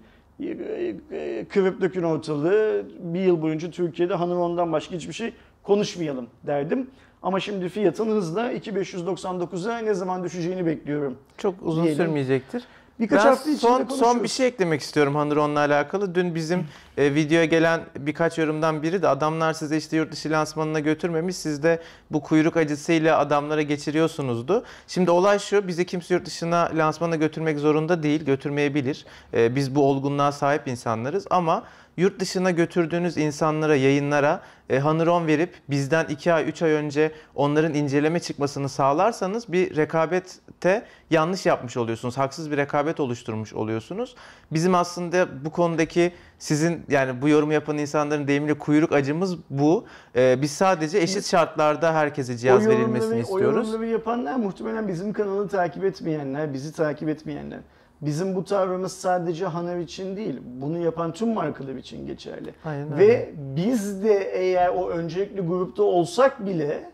Kıvıp 1.49 1.81
dökün 1.81 2.03
ortalığı 2.03 2.85
bir 2.99 3.19
yıl 3.19 3.41
boyunca 3.41 3.71
Türkiye'de 3.71 4.13
hanım 4.13 4.39
ondan 4.39 4.71
başka 4.71 4.95
hiçbir 4.95 5.13
şey 5.13 5.33
konuşmayalım 5.63 6.27
derdim. 6.47 6.89
Ama 7.23 7.39
şimdi 7.39 7.69
fiyatın 7.69 8.07
hızla 8.07 8.53
2599'a 8.53 9.77
ne 9.77 9.93
zaman 9.93 10.23
düşeceğini 10.23 10.65
bekliyorum. 10.65 11.17
Çok 11.37 11.55
uzun 11.61 11.83
diyelim. 11.83 12.05
sürmeyecektir. 12.05 12.63
Birkaç 12.99 13.23
ben 13.23 13.29
hafta 13.29 13.49
içinde 13.49 13.71
son, 13.71 13.87
son 13.87 14.23
bir 14.23 14.27
şey 14.27 14.47
eklemek 14.47 14.81
istiyorum 14.81 15.15
Hanıron'la 15.15 15.59
alakalı. 15.59 16.15
Dün 16.15 16.35
bizim 16.35 16.65
e, 16.97 17.15
videoya 17.15 17.45
gelen 17.45 17.81
birkaç 17.99 18.37
yorumdan 18.37 18.83
biri 18.83 19.01
de 19.01 19.07
adamlar 19.07 19.53
size 19.53 19.77
işte 19.77 19.97
yurt 19.97 20.11
dışı 20.11 20.31
lansmanına 20.31 20.79
götürmemiş. 20.79 21.35
Siz 21.35 21.63
de 21.63 21.79
bu 22.11 22.21
kuyruk 22.21 22.57
acısıyla 22.57 23.17
adamlara 23.17 23.61
geçiriyorsunuzdu. 23.61 24.63
Şimdi 24.87 25.11
olay 25.11 25.39
şu 25.39 25.67
bizi 25.67 25.85
kimse 25.85 26.13
yurt 26.13 26.25
dışına 26.25 26.71
lansmana 26.75 27.15
götürmek 27.15 27.59
zorunda 27.59 28.03
değil. 28.03 28.25
Götürmeyebilir. 28.25 29.05
E, 29.33 29.55
biz 29.55 29.75
bu 29.75 29.89
olgunluğa 29.89 30.31
sahip 30.31 30.67
insanlarız 30.67 31.27
ama 31.29 31.63
yurt 31.97 32.19
dışına 32.19 32.51
götürdüğünüz 32.51 33.17
insanlara, 33.17 33.75
yayınlara 33.75 34.41
e, 34.69 34.79
Hanıron 34.79 35.27
verip 35.27 35.53
bizden 35.69 36.05
2 36.05 36.33
ay, 36.33 36.49
3 36.49 36.61
ay 36.61 36.71
önce 36.71 37.11
onların 37.35 37.73
inceleme 37.73 38.19
çıkmasını 38.19 38.69
sağlarsanız 38.69 39.51
bir 39.51 39.75
rekabette 39.75 40.85
yanlış 41.09 41.45
yapmış 41.45 41.77
oluyorsunuz. 41.77 42.17
Haksız 42.17 42.51
bir 42.51 42.57
rekabet 42.57 42.99
oluşturmuş 42.99 43.53
oluyorsunuz. 43.53 44.15
Bizim 44.51 44.75
aslında 44.75 45.45
bu 45.45 45.49
konudaki 45.49 46.13
sizin 46.39 46.85
yani 46.89 47.21
bu 47.21 47.29
yorum 47.29 47.51
yapan 47.51 47.77
insanların 47.77 48.27
deyimiyle 48.27 48.57
kuyruk 48.57 48.91
acımız 48.91 49.37
bu. 49.49 49.85
E, 50.15 50.41
biz 50.41 50.51
sadece 50.51 50.97
eşit 50.97 51.25
şartlarda 51.25 51.93
herkese 51.93 52.37
cihaz 52.37 52.67
verilmesini 52.67 53.19
istiyoruz. 53.19 53.55
O 53.55 53.59
yorumları 53.59 53.85
yapanlar 53.85 54.35
muhtemelen 54.35 54.87
bizim 54.87 55.13
kanalı 55.13 55.47
takip 55.47 55.83
etmeyenler, 55.83 56.53
bizi 56.53 56.73
takip 56.73 57.09
etmeyenler. 57.09 57.59
Bizim 58.01 58.35
bu 58.35 58.43
tavrımız 58.43 58.91
sadece 58.91 59.45
Hanev 59.45 59.79
için 59.79 60.17
değil, 60.17 60.41
bunu 60.61 60.77
yapan 60.77 61.11
tüm 61.11 61.33
markalar 61.33 61.75
için 61.75 62.07
geçerli. 62.07 62.53
Aynen 62.65 62.93
öyle. 62.93 63.07
Ve 63.07 63.29
biz 63.37 64.03
de 64.03 64.31
eğer 64.33 64.69
o 64.69 64.89
öncelikli 64.89 65.41
grupta 65.41 65.83
olsak 65.83 66.45
bile 66.45 66.89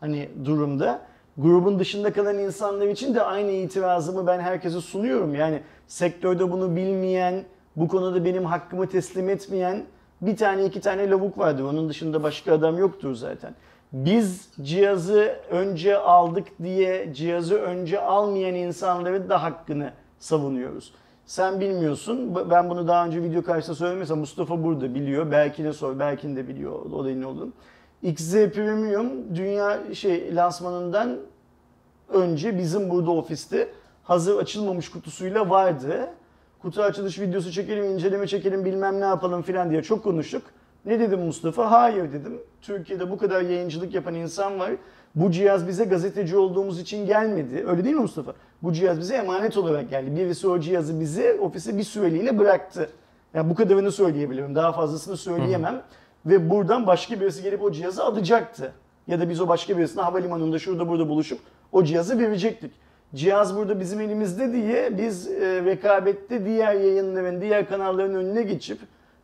hani 0.00 0.28
durumda 0.44 1.00
grubun 1.36 1.78
dışında 1.78 2.12
kalan 2.12 2.38
insanlar 2.38 2.86
için 2.86 3.14
de 3.14 3.22
aynı 3.22 3.50
itirazımı 3.50 4.26
ben 4.26 4.40
herkese 4.40 4.80
sunuyorum. 4.80 5.34
Yani 5.34 5.60
sektörde 5.86 6.50
bunu 6.50 6.76
bilmeyen, 6.76 7.44
bu 7.76 7.88
konuda 7.88 8.24
benim 8.24 8.44
hakkımı 8.44 8.88
teslim 8.88 9.28
etmeyen 9.28 9.82
bir 10.22 10.36
tane 10.36 10.64
iki 10.64 10.80
tane 10.80 11.10
lavuk 11.10 11.38
vardır. 11.38 11.64
Onun 11.64 11.88
dışında 11.88 12.22
başka 12.22 12.52
adam 12.54 12.78
yoktur 12.78 13.14
zaten. 13.14 13.54
Biz 13.92 14.48
cihazı 14.62 15.36
önce 15.50 15.96
aldık 15.96 16.46
diye 16.62 17.14
cihazı 17.14 17.54
önce 17.54 18.00
almayan 18.00 18.54
insanların 18.54 19.28
da 19.28 19.42
hakkını 19.42 19.92
savunuyoruz. 20.22 20.92
Sen 21.26 21.60
bilmiyorsun. 21.60 22.50
Ben 22.50 22.70
bunu 22.70 22.88
daha 22.88 23.06
önce 23.06 23.22
video 23.22 23.42
karşısında 23.42 23.76
söylemesem 23.76 24.18
Mustafa 24.18 24.64
burada 24.64 24.94
biliyor. 24.94 25.30
Belki 25.30 25.64
de 25.64 25.72
sor. 25.72 25.98
Belki 25.98 26.36
de 26.36 26.48
biliyor 26.48 26.72
olayın 26.72 27.20
ne 27.20 27.26
olduğunu. 27.26 27.52
XZ 28.02 28.32
Premium 28.32 29.36
dünya 29.36 29.94
şey 29.94 30.36
lansmanından 30.36 31.18
önce 32.08 32.58
bizim 32.58 32.90
burada 32.90 33.10
ofiste 33.10 33.68
hazır 34.04 34.38
açılmamış 34.38 34.88
kutusuyla 34.90 35.50
vardı. 35.50 36.10
Kutu 36.62 36.82
açılış 36.82 37.20
videosu 37.20 37.52
çekelim, 37.52 37.84
inceleme 37.84 38.26
çekelim, 38.26 38.64
bilmem 38.64 39.00
ne 39.00 39.04
yapalım 39.04 39.42
filan 39.42 39.70
diye 39.70 39.82
çok 39.82 40.04
konuştuk. 40.04 40.42
Ne 40.86 41.00
dedim 41.00 41.20
Mustafa? 41.20 41.70
Hayır 41.70 42.12
dedim. 42.12 42.40
Türkiye'de 42.62 43.10
bu 43.10 43.18
kadar 43.18 43.42
yayıncılık 43.42 43.94
yapan 43.94 44.14
insan 44.14 44.58
var. 44.58 44.70
Bu 45.14 45.30
cihaz 45.30 45.68
bize 45.68 45.84
gazeteci 45.84 46.36
olduğumuz 46.36 46.80
için 46.80 47.06
gelmedi. 47.06 47.64
Öyle 47.66 47.84
değil 47.84 47.94
mi 47.94 48.00
Mustafa? 48.00 48.32
Bu 48.62 48.72
cihaz 48.72 49.00
bize 49.00 49.14
emanet 49.14 49.56
olarak 49.56 49.90
geldi. 49.90 50.16
Birisi 50.16 50.48
o 50.48 50.60
cihazı 50.60 51.00
bize 51.00 51.40
ofise 51.40 51.78
bir 51.78 51.82
süreliğine 51.82 52.38
bıraktı. 52.38 52.90
Yani 53.34 53.50
bu 53.50 53.54
kadarını 53.54 53.92
söyleyebilirim. 53.92 54.54
Daha 54.54 54.72
fazlasını 54.72 55.16
söyleyemem. 55.16 55.82
Ve 56.26 56.50
buradan 56.50 56.86
başka 56.86 57.20
birisi 57.20 57.42
gelip 57.42 57.62
o 57.62 57.72
cihazı 57.72 58.04
alacaktı. 58.04 58.72
Ya 59.06 59.20
da 59.20 59.28
biz 59.28 59.40
o 59.40 59.48
başka 59.48 59.78
birisine 59.78 60.02
havalimanında 60.02 60.58
şurada 60.58 60.88
burada 60.88 61.08
buluşup 61.08 61.38
o 61.72 61.84
cihazı 61.84 62.18
verecektik. 62.18 62.72
Cihaz 63.14 63.56
burada 63.56 63.80
bizim 63.80 64.00
elimizde 64.00 64.52
diye 64.52 64.98
biz 64.98 65.28
e, 65.28 65.64
rekabette 65.64 66.44
diğer 66.44 66.74
yayınların, 66.74 67.40
diğer 67.40 67.68
kanalların 67.68 68.14
önüne 68.14 68.42
geçip 68.42 68.78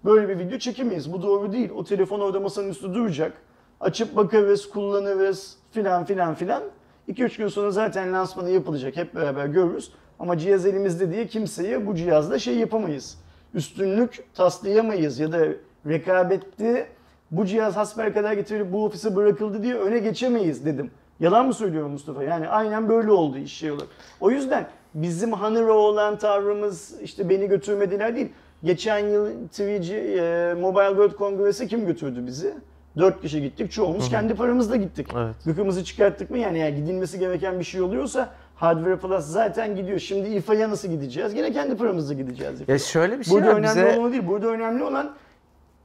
böyle 0.05 0.29
bir 0.29 0.39
video 0.39 0.59
çekemeyiz. 0.59 1.13
Bu 1.13 1.23
doğru 1.23 1.53
değil. 1.53 1.71
O 1.71 1.85
telefon 1.85 2.21
orada 2.21 2.41
masanın 2.41 2.69
üstü 2.69 2.95
duracak. 2.95 3.33
Açıp 3.81 4.17
bakarız, 4.17 4.69
kullanırız 4.69 5.57
filan 5.71 6.05
filan 6.05 6.35
filan. 6.35 6.63
2-3 7.09 7.39
gün 7.39 7.49
sonra 7.49 7.71
zaten 7.71 8.13
lansmanı 8.13 8.51
yapılacak. 8.51 8.97
Hep 8.97 9.15
beraber 9.15 9.47
görürüz. 9.47 9.93
Ama 10.19 10.39
cihaz 10.39 10.67
elimizde 10.67 11.13
diye 11.13 11.27
kimseye 11.27 11.87
bu 11.87 11.95
cihazda 11.95 12.39
şey 12.39 12.59
yapamayız. 12.59 13.19
Üstünlük 13.55 14.25
taslayamayız 14.35 15.19
ya 15.19 15.33
da 15.33 15.47
rekabette 15.87 16.87
bu 17.31 17.47
cihaz 17.47 17.77
hasbelkader 17.77 18.33
getirilip 18.33 18.73
bu 18.73 18.85
ofise 18.85 19.17
bırakıldı 19.17 19.63
diye 19.63 19.75
öne 19.75 19.99
geçemeyiz 19.99 20.67
dedim. 20.67 20.91
Yalan 21.21 21.47
mı 21.47 21.55
söylüyorum 21.55 21.91
Mustafa? 21.91 22.23
Yani 22.23 22.49
aynen 22.49 22.89
böyle 22.89 23.11
oldu 23.13 23.39
iş 23.39 23.53
şey 23.53 23.71
olarak. 23.71 23.89
O 24.21 24.31
yüzden 24.31 24.69
bizim 24.95 25.33
Hanır'a 25.33 25.73
olan 25.73 26.19
tavrımız 26.19 26.95
işte 27.03 27.29
beni 27.29 27.49
götürmediler 27.49 28.17
değil. 28.17 28.29
Geçen 28.65 28.99
yıl 28.99 29.49
3G 29.59 29.95
e, 29.95 30.55
Mobile 30.55 30.89
World 30.89 31.19
Congress'e 31.19 31.67
kim 31.67 31.87
götürdü 31.87 32.27
bizi? 32.27 32.55
Dört 32.99 33.23
kişi 33.23 33.43
gittik. 33.43 33.73
Çoğumuz 33.73 34.11
kendi 34.11 34.35
paramızla 34.35 34.77
gittik. 34.77 35.09
Evet. 35.17 35.35
Gıkımızı 35.45 35.85
çıkarttık 35.85 36.31
mı? 36.31 36.39
Yani, 36.39 36.59
yani 36.59 36.75
gidilmesi 36.75 37.19
gereken 37.19 37.59
bir 37.59 37.65
şey 37.65 37.81
oluyorsa 37.81 38.31
Hardware 38.57 38.97
Plus 38.97 39.25
zaten 39.25 39.77
gidiyor. 39.77 39.99
Şimdi 39.99 40.29
İFA'ya 40.29 40.71
nasıl 40.71 40.89
gideceğiz? 40.89 41.35
Yine 41.35 41.53
kendi 41.53 41.77
paramızla 41.77 42.15
gideceğiz. 42.15 42.61
Ya 42.69 42.79
şöyle 42.79 43.19
bir 43.19 43.25
şey 43.25 43.35
Burada 43.35 43.49
var 43.49 43.55
önemli 43.55 43.87
bize... 43.87 43.99
olan 43.99 44.13
değil. 44.13 44.27
Burada 44.27 44.49
önemli 44.49 44.85
olan 44.85 45.15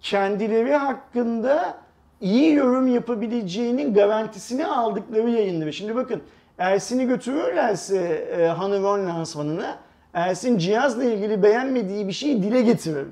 kendileri 0.01 0.75
hakkında 0.75 1.77
iyi 2.21 2.53
yorum 2.53 2.87
yapabileceğinin 2.87 3.93
garantisini 3.93 4.67
aldıkları 4.67 5.29
yayınları. 5.29 5.73
Şimdi 5.73 5.95
bakın 5.95 6.21
Ersin'i 6.57 7.07
götürürlerse 7.07 7.97
e, 8.37 8.47
Hanover 8.47 9.03
lansmanına 9.03 9.77
Ersin 10.13 10.57
cihazla 10.57 11.03
ilgili 11.03 11.43
beğenmediği 11.43 12.07
bir 12.07 12.13
şeyi 12.13 12.43
dile 12.43 12.61
getirir. 12.61 13.07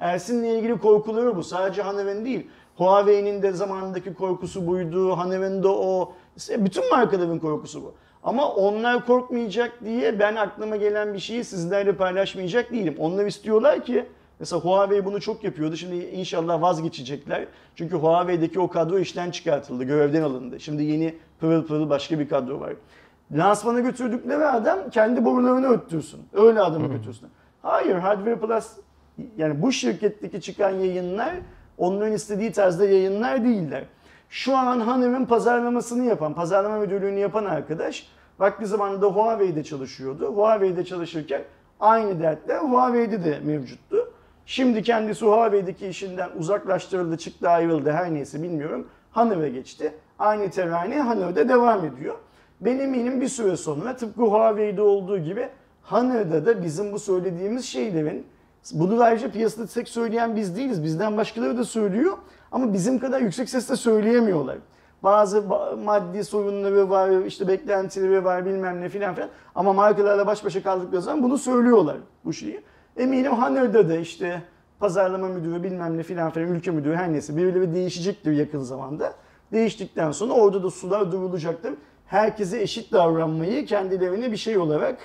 Ersin'le 0.00 0.44
ilgili 0.44 0.78
korkuları 0.78 1.36
bu. 1.36 1.42
Sadece 1.42 1.82
Hanover'in 1.82 2.24
değil. 2.24 2.46
Huawei'nin 2.76 3.42
de 3.42 3.52
zamanındaki 3.52 4.14
korkusu 4.14 4.66
buydu. 4.66 5.16
Hanover'in 5.16 5.62
de 5.62 5.68
o. 5.68 6.12
Bütün 6.58 6.90
markaların 6.90 7.38
korkusu 7.38 7.82
bu. 7.82 7.94
Ama 8.22 8.48
onlar 8.52 9.06
korkmayacak 9.06 9.84
diye 9.84 10.18
ben 10.18 10.36
aklıma 10.36 10.76
gelen 10.76 11.14
bir 11.14 11.18
şeyi 11.18 11.44
sizlerle 11.44 11.96
paylaşmayacak 11.96 12.72
değilim. 12.72 12.94
Onlar 12.98 13.26
istiyorlar 13.26 13.84
ki 13.84 14.06
Mesela 14.40 14.60
Huawei 14.60 15.04
bunu 15.04 15.20
çok 15.20 15.44
yapıyordu. 15.44 15.76
Şimdi 15.76 15.96
inşallah 15.96 16.62
vazgeçecekler. 16.62 17.46
Çünkü 17.76 17.96
Huawei'deki 17.96 18.60
o 18.60 18.68
kadro 18.68 18.98
işten 18.98 19.30
çıkartıldı, 19.30 19.84
görevden 19.84 20.22
alındı. 20.22 20.60
Şimdi 20.60 20.82
yeni 20.82 21.14
pırıl 21.40 21.66
pırıl 21.66 21.90
başka 21.90 22.18
bir 22.18 22.28
kadro 22.28 22.60
var. 22.60 22.72
Lansmana 23.32 23.80
götürdükleri 23.80 24.44
adam 24.44 24.78
kendi 24.90 25.24
borularını 25.24 25.68
öttürsün. 25.68 26.20
Öyle 26.32 26.60
adamı 26.60 26.86
götürsün. 26.88 27.28
Hayır, 27.62 27.94
Hardware 27.94 28.36
Plus 28.36 28.66
yani 29.36 29.62
bu 29.62 29.72
şirketteki 29.72 30.40
çıkan 30.40 30.70
yayınlar 30.70 31.34
onların 31.78 32.12
istediği 32.12 32.52
tarzda 32.52 32.84
yayınlar 32.84 33.44
değiller. 33.44 33.84
Şu 34.28 34.56
an 34.56 34.80
Hanım'ın 34.80 35.24
pazarlamasını 35.24 36.04
yapan, 36.04 36.34
pazarlama 36.34 36.78
müdürlüğünü 36.78 37.18
yapan 37.18 37.44
arkadaş 37.44 38.08
vakti 38.38 38.66
zamanında 38.66 39.06
Huawei'de 39.06 39.64
çalışıyordu. 39.64 40.26
Huawei'de 40.26 40.84
çalışırken 40.84 41.42
aynı 41.80 42.20
dertler 42.20 42.58
Huawei'de 42.58 43.24
de 43.24 43.38
mevcuttu. 43.44 44.12
Şimdi 44.46 44.82
kendisi 44.82 45.24
Huawei'deki 45.24 45.86
işinden 45.86 46.28
uzaklaştırıldı, 46.38 47.18
çıktı, 47.18 47.48
ayrıldı 47.48 47.92
her 47.92 48.14
neyse 48.14 48.42
bilmiyorum. 48.42 48.88
Hanover'e 49.10 49.50
geçti. 49.50 49.94
Aynı 50.18 50.50
terane 50.50 51.00
Hanover'de 51.00 51.48
devam 51.48 51.84
ediyor. 51.84 52.14
Ben 52.60 52.78
eminim 52.78 53.20
bir 53.20 53.28
süre 53.28 53.56
sonra 53.56 53.96
tıpkı 53.96 54.22
Huawei'de 54.22 54.82
olduğu 54.82 55.18
gibi 55.18 55.48
Hanover'da 55.82 56.46
da 56.46 56.62
bizim 56.62 56.92
bu 56.92 56.98
söylediğimiz 56.98 57.64
şeylerin 57.64 58.26
bunu 58.72 59.02
ayrıca 59.02 59.30
piyasada 59.30 59.66
tek 59.66 59.88
söyleyen 59.88 60.36
biz 60.36 60.56
değiliz. 60.56 60.84
Bizden 60.84 61.16
başkaları 61.16 61.58
da 61.58 61.64
söylüyor. 61.64 62.18
Ama 62.52 62.72
bizim 62.72 62.98
kadar 62.98 63.20
yüksek 63.20 63.48
sesle 63.48 63.76
söyleyemiyorlar. 63.76 64.58
Bazı 65.02 65.42
maddi 65.84 66.24
sorunları 66.24 66.90
var, 66.90 67.24
işte 67.26 67.48
beklentileri 67.48 68.24
var 68.24 68.46
bilmem 68.46 68.80
ne 68.80 68.88
filan 68.88 69.14
filan. 69.14 69.30
Ama 69.54 69.72
markalarla 69.72 70.26
baş 70.26 70.44
başa 70.44 70.62
kaldıkları 70.62 71.02
zaman 71.02 71.22
bunu 71.22 71.38
söylüyorlar 71.38 71.96
bu 72.24 72.32
şeyi. 72.32 72.60
Eminim 72.96 73.32
Haner'da 73.32 73.88
da 73.88 73.96
işte 73.96 74.42
pazarlama 74.80 75.28
müdürü 75.28 75.62
bilmem 75.62 75.98
ne 75.98 76.02
filan 76.02 76.30
filan 76.30 76.48
ülke 76.48 76.70
müdürü 76.70 76.94
her 76.94 77.12
neyse 77.12 77.36
birileri 77.36 77.74
değişecektir 77.74 78.32
yakın 78.32 78.60
zamanda. 78.60 79.12
Değiştikten 79.52 80.12
sonra 80.12 80.32
orada 80.32 80.62
da 80.62 80.70
sular 80.70 81.12
durulacaktır. 81.12 81.74
Herkese 82.06 82.60
eşit 82.62 82.92
davranmayı 82.92 83.66
kendilerine 83.66 84.32
bir 84.32 84.36
şey 84.36 84.58
olarak 84.58 84.96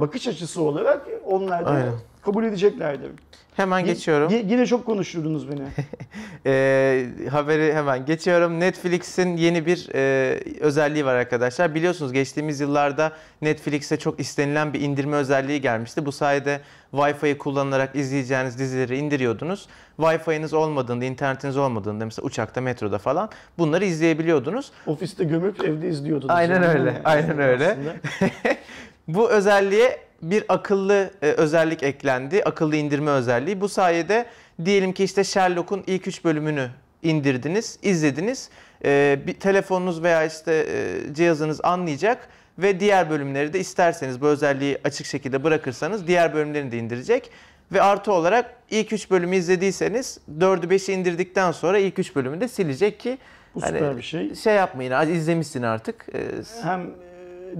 bakış 0.00 0.28
açısı 0.28 0.62
olarak 0.62 1.06
onlar 1.24 1.64
da 1.66 1.70
Aynen. 1.70 1.92
Kabul 2.26 2.44
edeceklerdir. 2.44 3.10
Hemen 3.56 3.84
geçiyorum. 3.84 4.30
Y- 4.30 4.44
yine 4.48 4.66
çok 4.66 4.86
konuşturdunuz 4.86 5.48
beni. 5.50 5.60
e, 6.46 7.28
haberi 7.30 7.74
hemen 7.74 8.06
geçiyorum. 8.06 8.60
Netflix'in 8.60 9.36
yeni 9.36 9.66
bir 9.66 9.88
e, 9.94 10.40
özelliği 10.60 11.04
var 11.06 11.14
arkadaşlar. 11.14 11.74
Biliyorsunuz 11.74 12.12
geçtiğimiz 12.12 12.60
yıllarda 12.60 13.12
Netflix'e 13.42 13.96
çok 13.96 14.20
istenilen 14.20 14.72
bir 14.72 14.80
indirme 14.80 15.16
özelliği 15.16 15.60
gelmişti. 15.60 16.06
Bu 16.06 16.12
sayede 16.12 16.60
Wi-Fi'yi 16.92 17.38
kullanarak 17.38 17.96
izleyeceğiniz 17.96 18.58
dizileri 18.58 18.98
indiriyordunuz. 18.98 19.68
Wi-Fi'niz 19.98 20.54
olmadığında, 20.54 21.04
internetiniz 21.04 21.56
olmadığında 21.56 22.04
mesela 22.04 22.26
uçakta, 22.26 22.60
metroda 22.60 22.98
falan 22.98 23.30
bunları 23.58 23.84
izleyebiliyordunuz. 23.84 24.72
Ofiste 24.86 25.24
gömüp 25.24 25.64
evde 25.64 25.88
izliyordunuz. 25.88 26.34
Aynen 26.34 26.62
öyle. 26.62 27.00
Aynen 27.04 27.38
öyle. 27.38 27.76
Bu 29.08 29.30
özelliğe 29.30 30.05
bir 30.22 30.44
akıllı 30.48 31.10
e, 31.22 31.26
özellik 31.26 31.82
eklendi. 31.82 32.42
Akıllı 32.44 32.76
indirme 32.76 33.10
özelliği. 33.10 33.60
Bu 33.60 33.68
sayede 33.68 34.26
diyelim 34.64 34.92
ki 34.92 35.04
işte 35.04 35.24
Sherlock'un 35.24 35.84
ilk 35.86 36.06
3 36.06 36.24
bölümünü 36.24 36.70
indirdiniz, 37.02 37.78
izlediniz. 37.82 38.50
E, 38.84 39.18
bir 39.26 39.34
telefonunuz 39.34 40.02
veya 40.02 40.24
işte 40.24 40.66
e, 40.70 41.14
cihazınız 41.14 41.60
anlayacak 41.64 42.28
ve 42.58 42.80
diğer 42.80 43.10
bölümleri 43.10 43.52
de 43.52 43.60
isterseniz 43.60 44.20
bu 44.20 44.26
özelliği 44.26 44.78
açık 44.84 45.06
şekilde 45.06 45.44
bırakırsanız 45.44 46.06
diğer 46.06 46.34
bölümlerini 46.34 46.72
de 46.72 46.78
indirecek. 46.78 47.30
Ve 47.72 47.82
artı 47.82 48.12
olarak 48.12 48.56
ilk 48.70 48.92
3 48.92 49.10
bölümü 49.10 49.36
izlediyseniz 49.36 50.18
4'ü 50.38 50.66
5'i 50.66 50.94
indirdikten 50.94 51.52
sonra 51.52 51.78
ilk 51.78 51.98
3 51.98 52.16
bölümü 52.16 52.40
de 52.40 52.48
silecek 52.48 53.00
ki 53.00 53.18
bu 53.54 53.62
hani, 53.62 53.72
süper 53.72 53.96
bir 53.96 54.02
şey. 54.02 54.34
Şey 54.34 54.54
yapmayın, 54.54 55.10
izlemişsin 55.10 55.62
artık. 55.62 56.06
Hem 56.62 56.90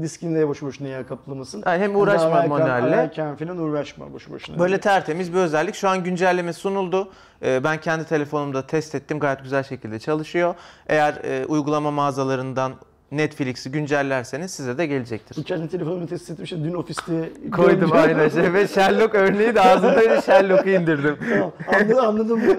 diskinde 0.02 0.48
boşu 0.48 0.66
boşuna 0.66 0.88
yer 0.88 1.08
kaplamasın. 1.08 1.62
Yani 1.66 1.82
hem 1.82 1.96
uğraşma 1.96 2.42
hem 2.42 2.48
manuelle. 2.48 2.96
Ararken 2.96 3.36
falan 3.36 3.58
uğraşma 3.58 4.12
boşu 4.12 4.32
boşuna. 4.32 4.58
Böyle 4.58 4.80
tertemiz 4.80 5.32
bir 5.32 5.38
özellik. 5.38 5.74
Şu 5.74 5.88
an 5.88 6.04
güncelleme 6.04 6.52
sunuldu. 6.52 7.12
Ee, 7.42 7.64
ben 7.64 7.80
kendi 7.80 8.04
telefonumda 8.04 8.66
test 8.66 8.94
ettim. 8.94 9.18
Gayet 9.18 9.42
güzel 9.42 9.62
şekilde 9.62 9.98
çalışıyor. 9.98 10.54
Eğer 10.86 11.14
e, 11.24 11.46
uygulama 11.46 11.90
mağazalarından 11.90 12.72
Netflix'i 13.12 13.70
güncellerseniz 13.72 14.50
size 14.50 14.78
de 14.78 14.86
gelecektir. 14.86 15.44
kendi 15.44 15.68
telefonumu 15.68 16.06
test 16.06 16.30
etmişim. 16.30 16.64
Dün 16.64 16.74
ofiste 16.74 17.30
koydum 17.52 17.92
aynen 17.92 18.28
şey 18.28 18.52
ve 18.52 18.68
Sherlock 18.68 19.14
örneği 19.14 19.54
de 19.54 19.60
ağzımda 19.60 20.20
Sherlock'u 20.26 20.68
indirdim. 20.70 21.18
tamam 21.30 21.52
anladım 21.68 22.40
anladım. 22.40 22.40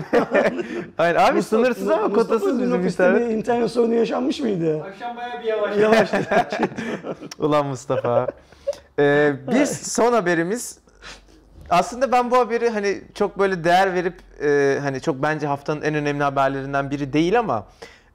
aynen 0.98 1.20
abi 1.20 1.36
Mustafa, 1.36 1.64
sınırsız 1.64 1.90
ama 1.90 2.08
Mustafa, 2.08 2.24
kotasız 2.24 2.62
bizim 2.62 2.86
internet. 2.86 3.32
internet 3.32 3.72
sorunu 3.72 3.94
yaşanmış 3.94 4.40
mıydı? 4.40 4.84
Akşam 4.84 5.18
bayağı 5.18 5.40
bir 5.42 5.46
yavaş. 5.48 5.78
Yavaş. 5.78 6.12
Ulan 7.40 7.66
Mustafa. 7.66 8.28
Ee, 9.00 9.34
bir 9.52 9.66
son 9.66 10.14
haberimiz 10.14 10.80
aslında 11.70 12.12
ben 12.12 12.32
bu 12.32 12.38
haberi 12.38 12.70
hani 12.70 13.02
çok 13.16 13.40
böyle 13.40 13.64
değer 13.64 13.94
verip 13.94 14.16
e, 14.44 14.80
hani 14.82 15.02
çok 15.02 15.22
bence 15.24 15.48
haftanın 15.48 15.82
en 15.82 15.96
önemli 15.96 16.24
haberlerinden 16.24 16.92
biri 16.92 17.14
değil 17.14 17.40
ama 17.40 17.68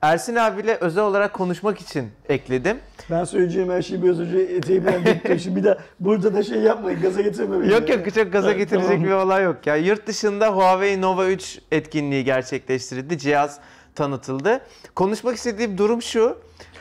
Ersin 0.03 0.37
abiyle 0.37 0.77
özel 0.81 1.05
olarak 1.05 1.33
konuşmak 1.33 1.81
için 1.81 2.09
ekledim. 2.29 2.77
Ben 3.11 3.25
söyleyeceğim 3.25 3.71
her 3.71 3.83
şeyi 3.83 4.03
biraz 4.03 4.21
önce 4.21 4.39
eteğimden 4.39 5.07
döktüm. 5.07 5.57
bir 5.57 5.65
de 5.65 5.79
burada 6.01 6.35
da 6.35 6.43
şey 6.43 6.59
yapmayın, 6.59 7.03
gaza 7.03 7.21
getirme 7.21 7.61
beni. 7.61 7.73
Yok 7.73 7.89
yok 7.89 8.15
çok 8.15 8.33
gaza 8.33 8.53
getirecek 8.53 8.89
tamam. 8.89 9.05
bir 9.05 9.11
olay 9.11 9.45
yok. 9.45 9.67
Ya 9.67 9.77
yurt 9.77 10.07
dışında 10.07 10.49
Huawei 10.49 11.01
Nova 11.01 11.27
3 11.27 11.59
etkinliği 11.73 12.25
gerçekleştirildi. 12.25 13.19
Cihaz 13.19 13.59
tanıtıldı. 13.95 14.61
Konuşmak 14.95 15.37
istediğim 15.37 15.79
durum 15.79 16.03
şu. 16.03 16.37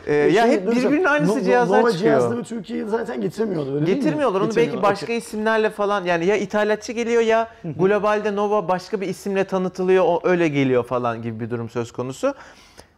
Ee, 0.07 0.13
ya 0.13 0.43
şey, 0.43 0.51
hep 0.51 0.71
birbirinin 0.71 1.05
aynısı 1.05 1.39
no, 1.39 1.43
cihazlar 1.43 1.81
Nova 1.81 1.91
çıkıyor. 1.91 2.13
Nova 2.13 2.19
cihazları 2.21 2.43
Türkiye'ye 2.43 2.85
zaten 2.85 3.21
getirmiyorlar 3.21 3.75
öyle 3.75 3.93
Getirmiyorlar. 3.93 4.41
Onu 4.41 4.55
belki 4.55 4.81
başka 4.81 5.05
okay. 5.05 5.17
isimlerle 5.17 5.69
falan 5.69 6.05
yani 6.05 6.25
ya 6.25 6.35
ithalatçı 6.35 6.91
geliyor 6.91 7.21
ya 7.21 7.47
globalde 7.63 8.35
Nova 8.35 8.67
başka 8.67 9.01
bir 9.01 9.07
isimle 9.07 9.43
tanıtılıyor 9.43 10.03
o 10.07 10.19
öyle 10.23 10.47
geliyor 10.47 10.83
falan 10.83 11.21
gibi 11.21 11.39
bir 11.39 11.49
durum 11.49 11.69
söz 11.69 11.91
konusu. 11.91 12.33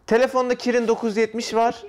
Telefonda 0.08 0.56
Kirin 0.56 0.88
970 0.88 1.54
var. 1.54 1.84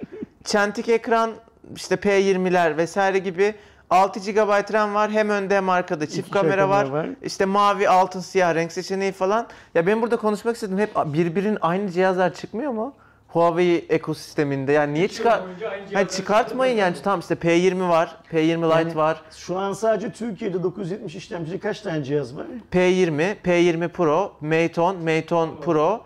Çentik 0.45 0.89
ekran, 0.89 1.31
işte 1.77 1.95
P20'ler 1.95 2.77
vesaire 2.77 3.19
gibi 3.19 3.55
6 3.91 4.21
GB 4.33 4.73
RAM 4.73 4.95
var. 4.95 5.11
Hem 5.11 5.31
önde 5.31 5.57
hem 5.57 5.69
arkada 5.69 6.07
çift 6.07 6.31
kamera 6.31 6.69
var. 6.69 6.89
var. 6.89 7.07
İşte 7.23 7.45
mavi, 7.45 7.89
altın, 7.89 8.21
siyah 8.21 8.55
renk 8.55 8.73
seçeneği 8.73 9.13
falan. 9.13 9.47
Ya 9.75 9.87
ben 9.87 10.03
burada 10.03 10.17
konuşmak 10.17 10.55
istedim. 10.55 10.79
Hep 10.79 10.91
birbirinin 11.07 11.59
aynı 11.61 11.91
cihazlar 11.91 12.35
çıkmıyor 12.35 12.73
mu? 12.73 12.95
Huawei 13.29 13.87
ekosisteminde 13.89 14.73
yani 14.73 14.95
niye 14.95 15.09
çıkar 15.09 15.41
hani 15.93 16.09
çıkartmayın 16.09 16.77
yani 16.77 16.97
tamam 17.05 17.21
işte 17.21 17.35
P20 17.35 17.89
var, 17.89 18.17
P20 18.33 18.67
Lite 18.67 18.79
yani 18.79 18.97
var. 18.97 19.23
Şu 19.37 19.59
an 19.59 19.73
sadece 19.73 20.13
Türkiye'de 20.13 20.63
970 20.63 21.15
işlemcili 21.15 21.61
kaç 21.61 21.81
tane 21.81 22.05
cihaz 22.05 22.37
var? 22.37 22.47
P20, 22.73 23.35
P20 23.45 23.89
Pro, 23.89 24.33
Mate 24.41 24.81
10, 24.81 24.97
Mate 24.97 25.35
10 25.35 25.57
Pro, 25.61 26.05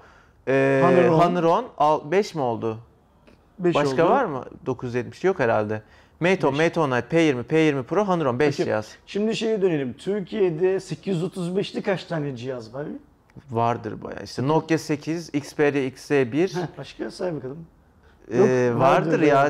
ee, 0.48 0.80
Haneron. 1.18 1.64
5 2.10 2.34
mi 2.34 2.40
oldu? 2.42 2.78
5 3.58 3.74
Başka 3.74 4.04
oldu. 4.04 4.10
var 4.12 4.24
mı 4.24 4.44
970? 4.66 5.24
Yok 5.24 5.38
herhalde. 5.38 5.82
Mate 6.20 6.46
10, 6.46 6.52
Beş. 6.52 6.58
Mate 6.58 6.80
10 6.80 6.90
Lite, 6.90 7.16
P20, 7.16 7.44
P20 7.44 7.82
Pro, 7.82 8.02
10 8.02 8.38
5 8.38 8.56
Peki. 8.56 8.64
cihaz. 8.64 8.96
Şimdi 9.06 9.36
şeye 9.36 9.62
dönelim. 9.62 9.92
Türkiye'de 9.92 10.76
835'li 10.76 11.82
kaç 11.82 12.04
tane 12.04 12.36
cihaz 12.36 12.74
var? 12.74 12.86
Vardır 13.50 14.02
bayağı. 14.02 14.24
İşte 14.24 14.48
Nokia 14.48 14.78
8, 14.78 15.34
Xperia 15.34 15.80
XZ1, 15.80 16.54
Heh, 16.62 16.66
başka 16.78 17.10
say 17.10 17.34
bakalım. 17.34 17.66
Yok, 18.36 18.48
Ee, 18.48 18.70
vardır, 18.74 19.06
vardır 19.12 19.20
ya. 19.20 19.48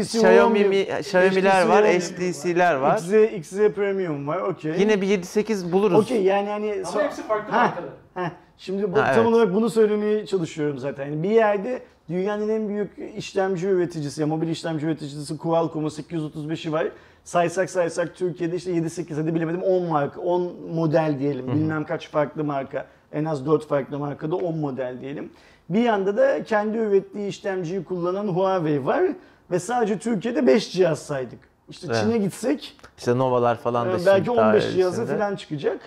Xiaomi, 0.00 0.58
One, 0.60 0.68
mi- 0.68 0.86
Xiaomi'ler 0.98 1.66
var, 1.66 1.84
HTC'ler 1.84 2.74
var. 2.74 2.96
XZ, 2.98 3.12
XZ 3.36 3.58
Premium 3.68 4.26
var. 4.28 4.38
Okey. 4.38 4.72
Yine 4.80 5.00
bir 5.00 5.06
7-8 5.06 5.72
buluruz. 5.72 5.98
Okey 5.98 6.22
yani 6.22 6.48
hani 6.48 6.82
Ama 6.92 7.02
hepsi 7.02 7.22
farklı 7.22 7.52
Ha. 7.52 7.58
markalar. 7.64 7.90
Heh, 8.14 8.30
şimdi 8.58 8.92
bu, 8.92 8.98
Ha, 8.98 9.12
tam 9.12 9.24
evet. 9.24 9.26
olarak 9.34 9.54
bunu 9.54 9.70
söylemeye 9.70 10.26
çalışıyorum 10.26 10.78
zaten. 10.78 11.04
Yani 11.06 11.22
bir 11.22 11.30
yerde 11.30 11.82
dünyanın 12.08 12.48
en 12.48 12.68
büyük 12.68 12.90
işlemci 13.16 13.66
üreticisi, 13.66 14.20
ya 14.20 14.26
mobil 14.26 14.48
işlemci 14.48 14.86
üreticisi 14.86 15.38
Qualcomm'un 15.38 15.88
835'i 15.88 16.72
var. 16.72 16.88
Saysak 17.24 17.70
saysak 17.70 18.16
Türkiye'de 18.16 18.56
işte 18.56 18.70
7-8 18.72 19.14
hadi 19.20 19.34
bilemedim 19.34 19.62
10 19.62 19.82
marka, 19.86 20.20
10 20.20 20.52
model 20.74 21.16
diyelim. 21.18 21.46
Bilmem 21.46 21.84
kaç 21.84 22.10
farklı 22.10 22.44
marka. 22.44 22.86
En 23.12 23.24
az 23.24 23.46
4 23.46 23.68
farklı 23.68 23.98
markada 23.98 24.36
10 24.36 24.58
model 24.58 24.96
diyelim. 25.00 25.30
Bir 25.68 25.80
yanda 25.82 26.16
da 26.16 26.44
kendi 26.44 26.78
ürettiği 26.78 27.28
işlemciyi 27.28 27.84
kullanan 27.84 28.28
Huawei 28.28 28.86
var. 28.86 29.02
Ve 29.50 29.58
sadece 29.58 29.98
Türkiye'de 29.98 30.46
5 30.46 30.72
cihaz 30.72 30.98
saydık. 30.98 31.38
İşte 31.68 31.86
Evet. 31.90 32.00
Çin'e 32.02 32.18
gitsek 32.18 32.76
İşte 32.98 33.18
Novalar 33.18 33.56
falan 33.58 33.88
da 33.88 33.92
şimdi 33.98 34.06
belki 34.06 34.26
daha 34.36 34.48
15 34.50 34.62
cihazı 34.74 35.00
öncesinde. 35.02 35.18
falan 35.18 35.36
çıkacak. 35.36 35.80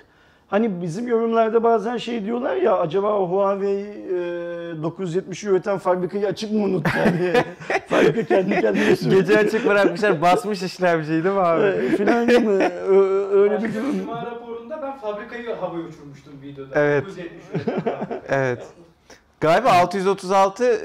Hani 0.48 0.82
bizim 0.82 1.08
yorumlarda 1.08 1.63
bazen 1.63 1.98
şey 1.98 2.26
diyorlar 2.26 2.56
ya 2.56 2.78
acaba 2.78 3.20
Huawei 3.20 3.82
e, 3.82 4.13
970'i 4.82 5.50
üreten 5.50 5.78
fabrikayı 5.78 6.28
açık 6.28 6.52
mı 6.52 6.63
unuttu? 6.63 6.91
Yani 6.98 7.34
fabrika 7.88 8.24
kendi 8.26 8.62
kendine 8.62 8.96
sürüyor. 8.96 9.22
Gece 9.22 9.38
açık 9.39 9.67
bırakmışlar, 9.67 10.22
basmış 10.22 10.63
işlemciyi 10.63 11.24
değil 11.24 11.36
mi 11.36 11.41
abi? 11.41 11.63
E, 11.63 12.39
mi? 12.39 12.63
Ö- 12.88 13.28
Öyle 13.41 13.63
bir 13.63 13.74
durum. 13.76 14.00
Cuma 14.00 14.26
raporunda 14.26 14.82
ben 14.82 14.98
fabrikayı 14.98 15.56
havaya 15.56 15.84
uçurmuştum 15.84 16.34
videoda. 16.41 16.80
Evet. 16.80 17.06
970 17.06 17.44
üretim. 17.56 17.74
Evet. 18.30 18.63
Galiba 19.41 19.71
636 19.71 20.82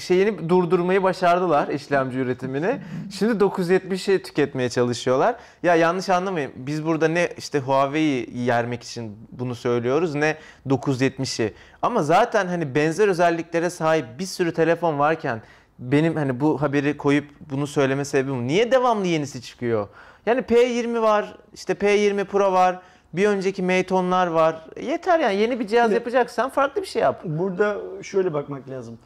şeyini 0.00 0.48
durdurmayı 0.48 1.02
başardılar 1.02 1.68
işlemci 1.68 2.18
üretimini. 2.18 2.80
Şimdi 3.18 3.44
970'i 3.44 4.22
tüketmeye 4.22 4.68
çalışıyorlar. 4.70 5.36
Ya 5.62 5.74
yanlış 5.74 6.08
anlamayın. 6.08 6.52
Biz 6.56 6.86
burada 6.86 7.08
ne 7.08 7.28
işte 7.38 7.58
Huawei'yi 7.58 8.38
yermek 8.38 8.82
için 8.82 9.16
bunu 9.32 9.54
söylüyoruz 9.54 10.14
ne 10.14 10.36
970'i. 10.68 11.54
Ama 11.82 12.02
zaten 12.02 12.46
hani 12.46 12.74
benzer 12.74 13.08
özelliklere 13.08 13.70
sahip 13.70 14.06
bir 14.18 14.26
sürü 14.26 14.54
telefon 14.54 14.98
varken 14.98 15.42
benim 15.78 16.16
hani 16.16 16.40
bu 16.40 16.62
haberi 16.62 16.96
koyup 16.96 17.24
bunu 17.50 17.66
söyleme 17.66 18.04
sebebim 18.04 18.46
niye 18.46 18.72
devamlı 18.72 19.06
yenisi 19.06 19.42
çıkıyor? 19.42 19.88
Yani 20.26 20.40
P20 20.40 21.02
var, 21.02 21.36
işte 21.54 21.72
P20 21.72 22.24
Pro 22.24 22.52
var, 22.52 22.80
bir 23.12 23.26
önceki 23.28 23.62
10'lar 23.90 24.32
var. 24.34 24.64
Yeter 24.82 25.20
yani 25.20 25.36
yeni 25.36 25.60
bir 25.60 25.66
cihaz 25.66 25.90
Evet. 25.90 26.00
yapacaksan 26.00 26.50
farklı 26.50 26.82
bir 26.82 26.86
şey 26.86 27.02
yap. 27.02 27.20
Burada 27.24 27.76
şöyle 28.02 28.34
bakmak 28.34 28.68
lazım. 28.70 28.98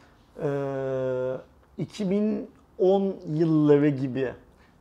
Ee, 0.43 1.33
2010 1.77 3.15
yılları 3.33 3.89
gibi 3.89 4.31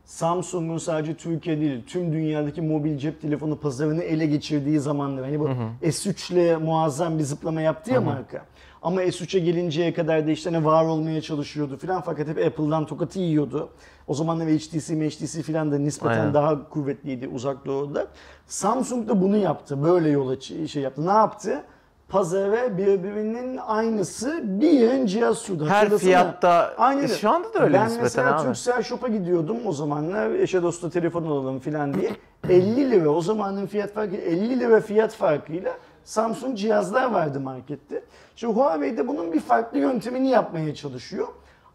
Samsung'un 0.06 0.78
sadece 0.78 1.14
Türkiye 1.14 1.60
değil 1.60 1.82
tüm 1.86 2.12
dünyadaki 2.12 2.62
mobil 2.62 2.98
cep 2.98 3.22
telefonu 3.22 3.56
pazarını 3.56 4.02
ele 4.02 4.26
geçirdiği 4.26 4.80
zamanlar. 4.80 5.24
Hani 5.24 5.40
bu 5.40 5.48
S3 5.82 6.32
ile 6.32 6.56
muazzam 6.56 7.18
bir 7.18 7.24
zıplama 7.24 7.60
yaptı 7.60 7.92
ya 7.92 8.00
marka. 8.00 8.44
Ama 8.82 9.02
S3'e 9.02 9.40
gelinceye 9.40 9.94
kadar 9.94 10.26
da 10.26 10.30
işte 10.30 10.50
hani 10.50 10.64
var 10.64 10.84
olmaya 10.84 11.20
çalışıyordu 11.20 11.76
filan 11.76 12.00
fakat 12.00 12.28
hep 12.28 12.38
Apple'dan 12.46 12.86
tokatı 12.86 13.18
yiyordu. 13.18 13.68
O 14.06 14.14
zamanlar 14.14 14.48
HTC, 14.48 15.10
HTC 15.10 15.42
filan 15.42 15.72
da 15.72 15.78
nispeten 15.78 16.20
Aynen. 16.20 16.34
daha 16.34 16.68
kuvvetliydi 16.68 17.28
uzak 17.28 17.66
doğuda. 17.66 18.06
Samsung 18.46 19.08
da 19.08 19.22
bunu 19.22 19.36
yaptı. 19.36 19.82
Böyle 19.82 20.08
yola 20.08 20.40
şey 20.40 20.82
yaptı. 20.82 21.06
Ne 21.06 21.10
yaptı? 21.10 21.64
Pazara 22.08 22.78
birbirinin 22.78 23.56
aynısı 23.56 24.40
bir 24.42 24.70
yığın 24.70 25.06
cihaz 25.06 25.38
sundu. 25.38 25.64
Her 25.66 25.74
Hatırlasana. 25.74 25.98
fiyatta 25.98 26.74
Aynen 26.78 27.02
E, 27.04 27.08
şu 27.08 27.30
anda 27.30 27.54
da 27.54 27.62
öyle 27.64 27.74
ben 27.74 27.84
nispeten 27.84 28.02
mesela 28.02 28.36
abi. 28.40 28.42
Turkcell 28.46 28.82
Shop'a 28.82 29.08
gidiyordum 29.08 29.56
o 29.66 29.72
zamanlar 29.72 30.30
eşe 30.30 30.62
dosta 30.62 30.90
telefon 30.90 31.22
alalım 31.24 31.58
falan 31.58 31.94
diye. 31.94 32.10
50 32.48 32.90
lira 32.90 33.08
o 33.08 33.20
zamanın 33.20 33.66
fiyat 33.66 33.92
farkı 33.92 34.16
50 34.16 34.60
lira 34.60 34.80
fiyat 34.80 35.12
farkıyla 35.14 35.72
Samsung 36.04 36.56
cihazlar 36.58 37.10
vardı 37.10 37.40
markette. 37.40 38.02
Şimdi 38.36 38.54
Huawei 38.54 38.96
de 38.96 39.08
bunun 39.08 39.32
bir 39.32 39.40
farklı 39.40 39.78
yöntemini 39.78 40.28
yapmaya 40.28 40.74
çalışıyor. 40.74 41.26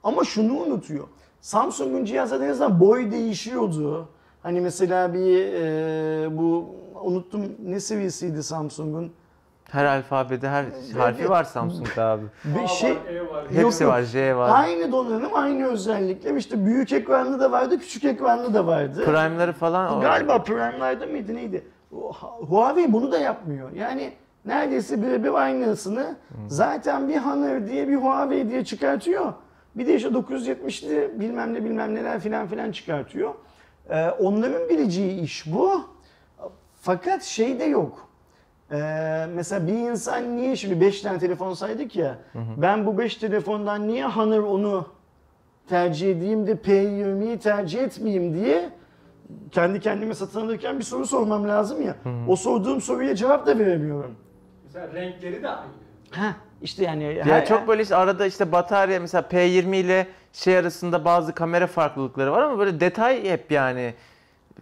Ama 0.04 0.24
şunu 0.24 0.54
unutuyor. 0.54 1.08
Samsung'un 1.41 2.06
cihazları 2.06 2.46
en 2.46 2.50
azından 2.50 2.80
boy 2.80 3.12
değişiyordu. 3.12 4.10
Hani 4.44 4.62
mesela 4.62 5.13
bir 5.13 5.54
e, 5.54 6.38
bu 6.38 6.76
unuttum 7.04 7.41
ne 7.65 7.80
seviyesiydi 7.80 8.44
Samsung'un? 8.44 9.12
Her 9.71 9.86
alfabede 9.86 10.49
her 10.49 10.65
harfi 10.97 11.29
var 11.29 11.43
Samsung'da 11.43 12.05
abi. 12.05 12.25
Bir 12.45 12.67
şey 12.67 12.91
var, 12.91 13.43
E. 13.51 13.55
Hepsi 13.55 13.84
yok. 13.84 13.93
var, 13.93 14.01
J 14.01 14.36
var. 14.36 14.63
Aynı 14.63 14.91
donanım, 14.91 15.31
aynı 15.34 15.67
özellikler. 15.67 16.36
İşte 16.36 16.65
büyük 16.65 16.93
ekranlı 16.93 17.39
da 17.39 17.51
vardı, 17.51 17.79
küçük 17.79 18.03
ekranlı 18.03 18.53
da 18.53 18.67
vardı. 18.67 19.05
Prime'ları 19.05 19.53
falan 19.53 20.01
Galiba 20.01 20.43
Prime'larda 20.43 21.05
mıydı 21.05 21.36
neydi? 21.36 21.63
Huawei 22.49 22.93
bunu 22.93 23.12
da 23.12 23.19
yapmıyor. 23.19 23.71
Yani 23.71 24.13
neredeyse 24.45 25.01
birebir 25.01 25.34
aynısını 25.34 26.15
zaten 26.47 27.10
bir 27.10 27.17
Honor 27.17 27.67
diye 27.67 27.88
bir 27.88 27.95
Huawei 27.95 28.49
diye 28.49 28.65
çıkartıyor. 28.65 29.34
Bir 29.75 29.88
de 29.88 29.95
işte 29.95 30.10
970'li 30.10 31.19
bilmem 31.19 31.53
ne 31.53 31.63
bilmem 31.65 31.95
neler 31.95 32.19
filan 32.19 32.47
filan 32.47 32.71
çıkartıyor. 32.71 33.34
Ee, 33.89 34.10
onların 34.10 34.69
bileceği 34.69 35.21
iş 35.21 35.53
bu. 35.53 35.81
Fakat 36.81 37.23
şey 37.23 37.60
de 37.60 37.63
yok. 37.63 38.07
Ee, 38.71 39.25
mesela 39.36 39.67
bir 39.67 39.73
insan 39.73 40.38
niye 40.38 40.55
şimdi 40.55 40.81
5 40.81 41.01
tane 41.01 41.19
telefon 41.19 41.53
saydık 41.53 41.95
ya. 41.95 42.17
Ben 42.57 42.86
bu 42.86 42.97
5 42.97 43.15
telefondan 43.15 43.88
niye 43.88 44.05
Honor 44.05 44.43
onu 44.43 44.88
tercih 45.69 46.12
edeyim 46.12 46.47
de 46.47 46.51
P20'yi 46.51 47.39
tercih 47.39 47.79
etmeyeyim 47.79 48.34
diye 48.36 48.69
kendi 49.51 49.79
kendime 49.79 50.13
satın 50.13 50.41
alırken 50.41 50.79
bir 50.79 50.84
soru 50.84 51.05
sormam 51.05 51.47
lazım 51.47 51.81
ya. 51.81 51.95
O 52.27 52.36
sorduğum 52.36 52.81
soruya 52.81 53.15
cevap 53.15 53.45
da 53.47 53.60
veremiyorum. 53.60 54.15
Mesela 54.65 54.93
renkleri 54.93 55.43
de 55.43 55.49
aynı. 55.49 55.71
Ha 56.12 56.36
işte 56.62 56.84
yani 56.84 57.03
Ya 57.27 57.45
çok 57.45 57.67
böyle 57.67 57.81
işte 57.84 57.95
arada 57.95 58.25
işte 58.25 58.51
batarya 58.51 58.99
mesela 58.99 59.21
P20 59.21 59.75
ile 59.75 60.07
şey 60.34 60.57
arasında 60.57 61.05
bazı 61.05 61.34
kamera 61.34 61.67
farklılıkları 61.67 62.31
var 62.31 62.41
ama 62.41 62.60
böyle 62.60 62.79
detay 62.79 63.29
hep 63.29 63.51
yani. 63.51 63.93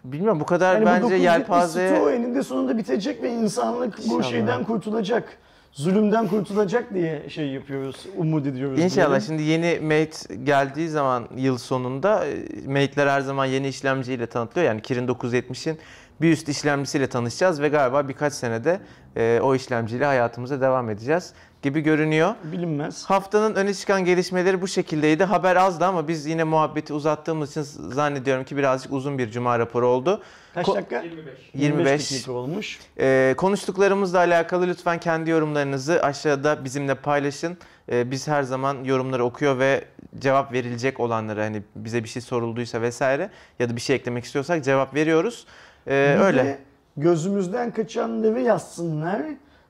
Bilmiyorum 0.03 0.39
bu 0.39 0.45
kadar 0.45 0.73
yani 0.73 0.81
bu 0.83 0.85
bence 0.85 1.01
970 1.01 1.23
yelpaze 1.25 1.95
stoğu 1.95 2.11
eninde 2.11 2.43
sonunda 2.43 2.77
bitecek 2.77 3.23
ve 3.23 3.29
insanlık 3.33 3.97
bu 3.97 4.01
İnşallah. 4.03 4.23
şeyden 4.31 4.63
kurtulacak. 4.63 5.37
Zulümden 5.71 6.27
kurtulacak 6.27 6.93
diye 6.93 7.29
şey 7.29 7.47
yapıyoruz, 7.47 8.05
umut 8.17 8.45
ediyoruz. 8.47 8.79
İnşallah 8.79 9.07
diyelim. 9.07 9.21
şimdi 9.21 9.41
yeni 9.43 9.79
Mate 9.79 10.35
geldiği 10.35 10.89
zaman 10.89 11.27
yıl 11.35 11.57
sonunda 11.57 12.25
e, 12.25 12.35
Mate'ler 12.67 13.07
her 13.07 13.21
zaman 13.21 13.45
yeni 13.45 13.67
işlemciyle 13.67 14.27
tanıtılıyor. 14.27 14.67
Yani 14.67 14.81
Kirin 14.81 15.07
970'in 15.07 15.77
bir 16.21 16.31
üst 16.31 16.49
işlemcisiyle 16.49 17.07
tanışacağız 17.07 17.61
ve 17.61 17.67
galiba 17.67 18.07
birkaç 18.07 18.33
senede 18.33 18.79
e, 19.17 19.39
o 19.43 19.55
işlemciyle 19.55 20.05
hayatımıza 20.05 20.61
devam 20.61 20.89
edeceğiz 20.89 21.33
gibi 21.61 21.81
görünüyor. 21.81 22.35
Bilinmez. 22.43 23.05
Haftanın 23.05 23.55
öne 23.55 23.73
çıkan 23.73 24.05
gelişmeleri 24.05 24.61
bu 24.61 24.67
şekildeydi. 24.67 25.23
Haber 25.23 25.55
azdı 25.55 25.85
ama 25.85 26.07
biz 26.07 26.25
yine 26.25 26.43
muhabbeti 26.43 26.93
uzattığımız 26.93 27.51
için 27.51 27.61
zannediyorum 27.91 28.43
ki 28.43 28.57
birazcık 28.57 28.93
uzun 28.93 29.17
bir 29.17 29.31
cuma 29.31 29.59
raporu 29.59 29.87
oldu. 29.87 30.21
Kaç 30.53 30.67
Ko- 30.67 30.75
dakika? 30.75 31.01
25. 31.01 31.33
25. 31.53 32.11
dakika 32.11 32.31
olmuş. 32.31 32.79
Ee, 32.99 33.33
konuştuklarımızla 33.37 34.17
alakalı 34.17 34.67
lütfen 34.67 34.99
kendi 34.99 35.29
yorumlarınızı 35.29 36.03
aşağıda 36.03 36.65
bizimle 36.65 36.95
paylaşın. 36.95 37.57
Ee, 37.91 38.11
biz 38.11 38.27
her 38.27 38.43
zaman 38.43 38.83
yorumları 38.83 39.25
okuyor 39.25 39.59
ve 39.59 39.85
cevap 40.19 40.53
verilecek 40.53 40.99
olanlara 40.99 41.43
hani 41.43 41.63
bize 41.75 42.03
bir 42.03 42.09
şey 42.09 42.21
sorulduysa 42.21 42.81
vesaire 42.81 43.29
ya 43.59 43.69
da 43.69 43.75
bir 43.75 43.81
şey 43.81 43.95
eklemek 43.95 44.23
istiyorsak 44.23 44.63
cevap 44.63 44.93
veriyoruz. 44.93 45.45
Ee, 45.87 46.17
öyle. 46.21 46.45
de 46.45 46.57
gözümüzden 46.97 47.71
kaçanları 47.71 48.41
yazsınlar. 48.41 49.21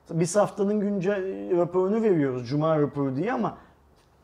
Biz 0.10 0.36
haftanın 0.36 0.80
güncel 0.80 1.58
raporunu 1.58 2.04
veriyoruz. 2.04 2.50
Cuma 2.50 2.80
raporu 2.82 3.15
diye 3.15 3.34
ama 3.34 3.58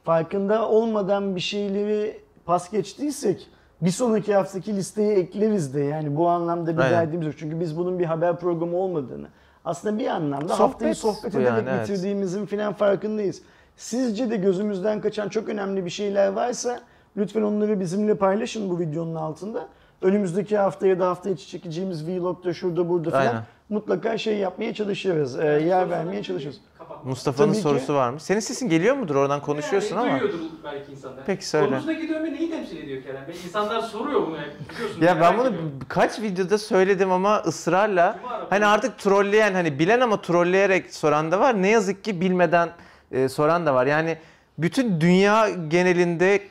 farkında 0.04 0.70
olmadan 0.70 1.36
bir 1.36 1.42
şeyleri 1.42 2.22
pas 2.46 2.72
geçtiysek 2.72 3.50
bir 3.82 3.90
sonraki 3.90 4.36
haftaki 4.36 4.76
listeye 4.76 5.16
ekleriz 5.16 5.76
de 5.76 5.82
yani 5.82 6.16
bu 6.16 6.30
anlamda 6.30 6.78
bir 6.78 6.82
Aynen. 6.82 6.92
derdimiz 6.92 7.28
yok. 7.28 7.36
Çünkü 7.38 7.60
biz 7.60 7.78
bunun 7.78 8.00
bir 8.00 8.06
haber 8.06 8.40
programı 8.40 8.78
olmadığını 8.78 9.28
aslında 9.66 10.00
bir 10.00 10.08
anlamda 10.08 10.48
Sohbet 10.48 10.60
haftayı 10.60 10.96
sohbet 10.96 11.36
ederek 11.36 11.48
yani, 11.48 11.70
evet. 11.70 11.90
bitirdiğimizin 11.90 12.46
filan 12.46 12.74
farkındayız. 12.74 13.42
Sizce 13.76 14.30
de 14.30 14.38
gözümüzden 14.38 15.02
kaçan 15.02 15.30
çok 15.30 15.50
önemli 15.50 15.86
bir 15.86 15.90
şeyler 15.90 16.28
varsa 16.28 16.80
lütfen 17.18 17.42
onları 17.42 17.80
bizimle 17.80 18.16
paylaşın 18.16 18.70
bu 18.70 18.80
videonun 18.80 19.16
altında. 19.16 19.68
Önümüzdeki 20.06 20.58
haftaya 20.58 21.00
da 21.00 21.08
hafta 21.08 21.30
içi 21.30 21.48
çekeceğimiz 21.48 22.08
vlogda 22.08 22.54
şurada 22.54 22.90
burada 22.90 23.10
falan 23.10 23.26
Aynen. 23.26 23.44
mutlaka 23.70 24.18
şey 24.18 24.38
yapmaya 24.38 24.74
çalışırız. 24.74 25.40
e, 25.40 25.46
yer 25.46 25.90
vermeye 25.90 26.24
çalışırız. 26.24 26.62
Mustafa'nın 27.04 27.48
Tabii 27.48 27.58
ki. 27.58 27.64
sorusu 27.64 27.94
varmış. 27.94 28.24
Senin 28.24 28.40
sesin 28.40 28.70
geliyor 28.70 28.96
mudur? 28.96 29.16
Oradan 29.16 29.42
konuşuyorsun 29.42 29.96
yani, 29.96 30.10
ama. 30.10 30.20
Duyuyordur 30.20 30.46
belki 30.64 30.92
insanlar. 30.92 31.20
Peki 31.26 31.48
söyle. 31.48 31.66
Kolumuzdaki 31.66 32.10
dövme 32.10 32.34
neyi 32.34 32.52
temsil 32.52 32.78
ediyor 32.78 33.04
Kerem 33.04 33.28
Bey? 33.28 33.36
İnsanlar 33.46 33.82
soruyor 33.82 34.28
bunu 34.28 34.38
hep. 34.38 34.70
Biliyorsun. 34.70 35.02
Ya 35.02 35.22
ben 35.22 35.38
bunu 35.38 35.48
ediyorum. 35.48 35.80
kaç 35.88 36.22
videoda 36.22 36.58
söyledim 36.58 37.12
ama 37.12 37.38
ısrarla 37.38 38.20
Cuma 38.22 38.48
hani 38.50 38.66
artık 38.66 38.98
trolleyen 38.98 39.54
hani 39.54 39.80
bilen 39.80 40.00
ama 40.00 40.22
trolleyerek 40.22 40.94
soran 40.94 41.32
da 41.32 41.40
var. 41.40 41.62
Ne 41.62 41.70
yazık 41.70 42.04
ki 42.04 42.22
bilmeden 42.22 42.70
e, 43.12 43.30
soran 43.30 43.66
da 43.66 43.74
var. 43.74 43.86
Yani 43.86 44.18
bütün 44.58 45.02
dünya 45.02 45.50
genelinde 45.50 46.36
e, 46.36 46.42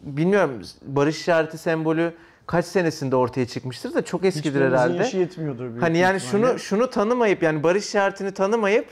bilmiyorum 0.00 0.62
barış 0.82 1.20
işareti 1.20 1.58
sembolü 1.58 2.14
kaç 2.46 2.64
senesinde 2.64 3.16
ortaya 3.16 3.46
çıkmıştır 3.46 3.94
da 3.94 4.04
çok 4.04 4.24
eskidir 4.24 4.48
Hiçbirimizin 4.48 4.76
herhalde. 4.76 4.96
yaşı 4.96 5.16
yetmiyordur 5.16 5.70
büyük 5.70 5.82
Hani 5.82 5.98
yani 5.98 6.16
ihtimalle. 6.16 6.46
şunu 6.48 6.58
şunu 6.58 6.90
tanımayıp 6.90 7.42
yani 7.42 7.62
barış 7.62 7.86
işaretini 7.88 8.30
tanımayıp 8.30 8.86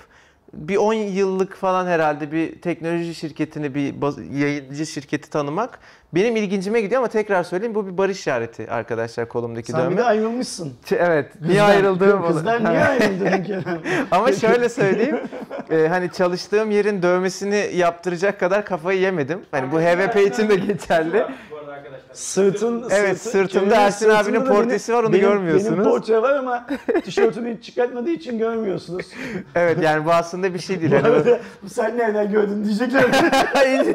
bir 0.55 0.77
10 0.77 0.93
yıllık 0.95 1.55
falan 1.57 1.87
herhalde 1.87 2.33
bir 2.33 2.61
teknoloji 2.61 3.15
şirketini, 3.15 3.75
bir 3.75 3.95
yayıncı 4.41 4.87
şirketi 4.87 5.31
tanımak 5.31 5.79
benim 6.15 6.37
ilgincime 6.37 6.81
gidiyor 6.81 6.99
ama 7.01 7.09
tekrar 7.09 7.43
söyleyeyim 7.45 7.75
bu 7.75 7.87
bir 7.87 7.99
barış 7.99 8.19
işareti 8.19 8.71
arkadaşlar 8.71 9.29
kolumdaki 9.29 9.73
Sen 9.73 9.81
bir 9.81 9.85
dövme. 9.87 9.97
de 9.97 10.05
ayrılmışsın. 10.05 10.73
Evet. 10.93 11.33
Niye 11.41 11.53
Kızdan- 11.61 11.71
ayrıldığım 11.71 12.27
Kızdan 12.27 12.65
niye 12.65 12.85
ayrıldın 12.85 13.43
Kerem? 13.45 13.81
Ama 14.11 14.33
şöyle 14.33 14.69
söyleyeyim. 14.69 15.17
e, 15.71 15.89
hani 15.89 16.13
çalıştığım 16.13 16.71
yerin 16.71 17.03
dövmesini 17.03 17.71
yaptıracak 17.75 18.41
kadar 18.41 18.65
kafayı 18.65 19.01
yemedim. 19.01 19.41
Hani 19.51 19.73
bu 19.73 19.81
HVP 19.81 20.17
için 20.33 20.49
de 20.49 20.55
geçerli. 20.57 21.27
Arkadaşlar. 21.73 22.15
Sırtın, 22.15 22.85
Evet, 22.91 23.19
sırtı- 23.19 23.31
sırtımda 23.31 23.75
Ersin 23.77 24.11
abinin 24.11 24.45
portresi 24.45 24.93
var, 24.95 25.03
onu 25.05 25.13
benim, 25.13 25.21
görmüyorsunuz. 25.29 25.73
Benim 25.73 25.85
portre 25.85 26.23
var 26.23 26.35
ama 26.37 26.67
tişörtünü 27.05 27.57
hiç 27.57 27.65
çıkartmadığı 27.65 28.11
için 28.11 28.39
görmüyorsunuz. 28.39 29.07
Evet 29.55 29.83
yani 29.83 30.05
bu 30.07 30.13
aslında 30.13 30.55
bir 30.55 30.59
şey 30.59 30.81
değil. 30.81 30.93
Bu 30.93 30.97
Hani 30.97 31.07
arada 31.07 31.39
sen 31.69 31.99
nereden 31.99 32.33
gördün 32.33 32.65
diyecekler. 32.65 33.05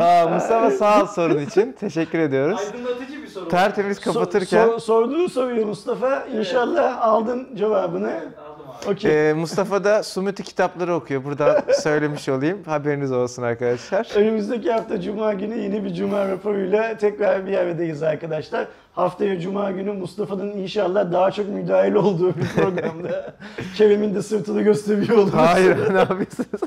Aa, 0.00 0.28
Mustafa 0.28 0.70
sağ 0.70 1.02
ol 1.02 1.06
sorun 1.06 1.38
için. 1.38 1.72
Teşekkür 1.72 2.18
ediyoruz. 2.18 2.60
Aydınlatıcı 2.60 3.22
bir 3.22 3.26
soru. 3.26 3.48
Tertemiz 3.48 4.00
kapatırken 4.00 4.66
sor- 4.66 4.78
sorduğu 4.78 5.28
soruyu 5.28 5.66
Mustafa. 5.66 6.26
İnşallah 6.26 7.02
aldın 7.06 7.48
cevabını. 7.56 8.10
Evet, 8.10 8.28
aldım 8.68 8.80
abi. 8.86 8.90
Okey. 8.94 9.30
e, 9.30 9.32
Mustafa 9.32 9.84
da 9.84 10.02
Sumiti 10.02 10.42
kitapları 10.42 10.94
okuyor. 10.94 11.24
Buradan 11.24 11.62
söylemiş 11.82 12.28
olayım. 12.28 12.64
Haberiniz 12.64 13.12
olsun 13.12 13.42
arkadaşlar. 13.42 14.10
Önümüzdeki 14.16 14.72
hafta 14.72 15.00
Cuma 15.00 15.32
günü 15.34 15.58
yeni 15.58 15.84
bir 15.84 15.94
Cuma 15.94 16.28
raporuyla 16.28 16.96
tekrar 16.96 17.46
bir 17.46 17.58
aradayız 17.58 18.02
arkadaşlar. 18.02 18.68
Haftaya 18.92 19.40
Cuma 19.40 19.70
günü 19.70 19.92
Mustafa'nın 19.92 20.52
inşallah 20.52 21.12
daha 21.12 21.30
çok 21.30 21.48
müdahil 21.48 21.94
olduğu 21.94 22.36
bir 22.36 22.46
programda 22.56 23.34
Kerem'in 23.76 24.14
de 24.14 24.22
sırtını 24.22 24.62
gösteriyor 24.62 25.18
oluruz. 25.18 25.34
Hayır 25.34 25.94
ne 25.94 25.98
yapıyorsunuz? 25.98 26.60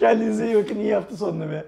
Kendinize 0.00 0.46
iyi 0.46 0.56
bakın. 0.56 0.76
iyi 0.76 0.94
hafta 0.94 1.16
sonları. 1.16 1.64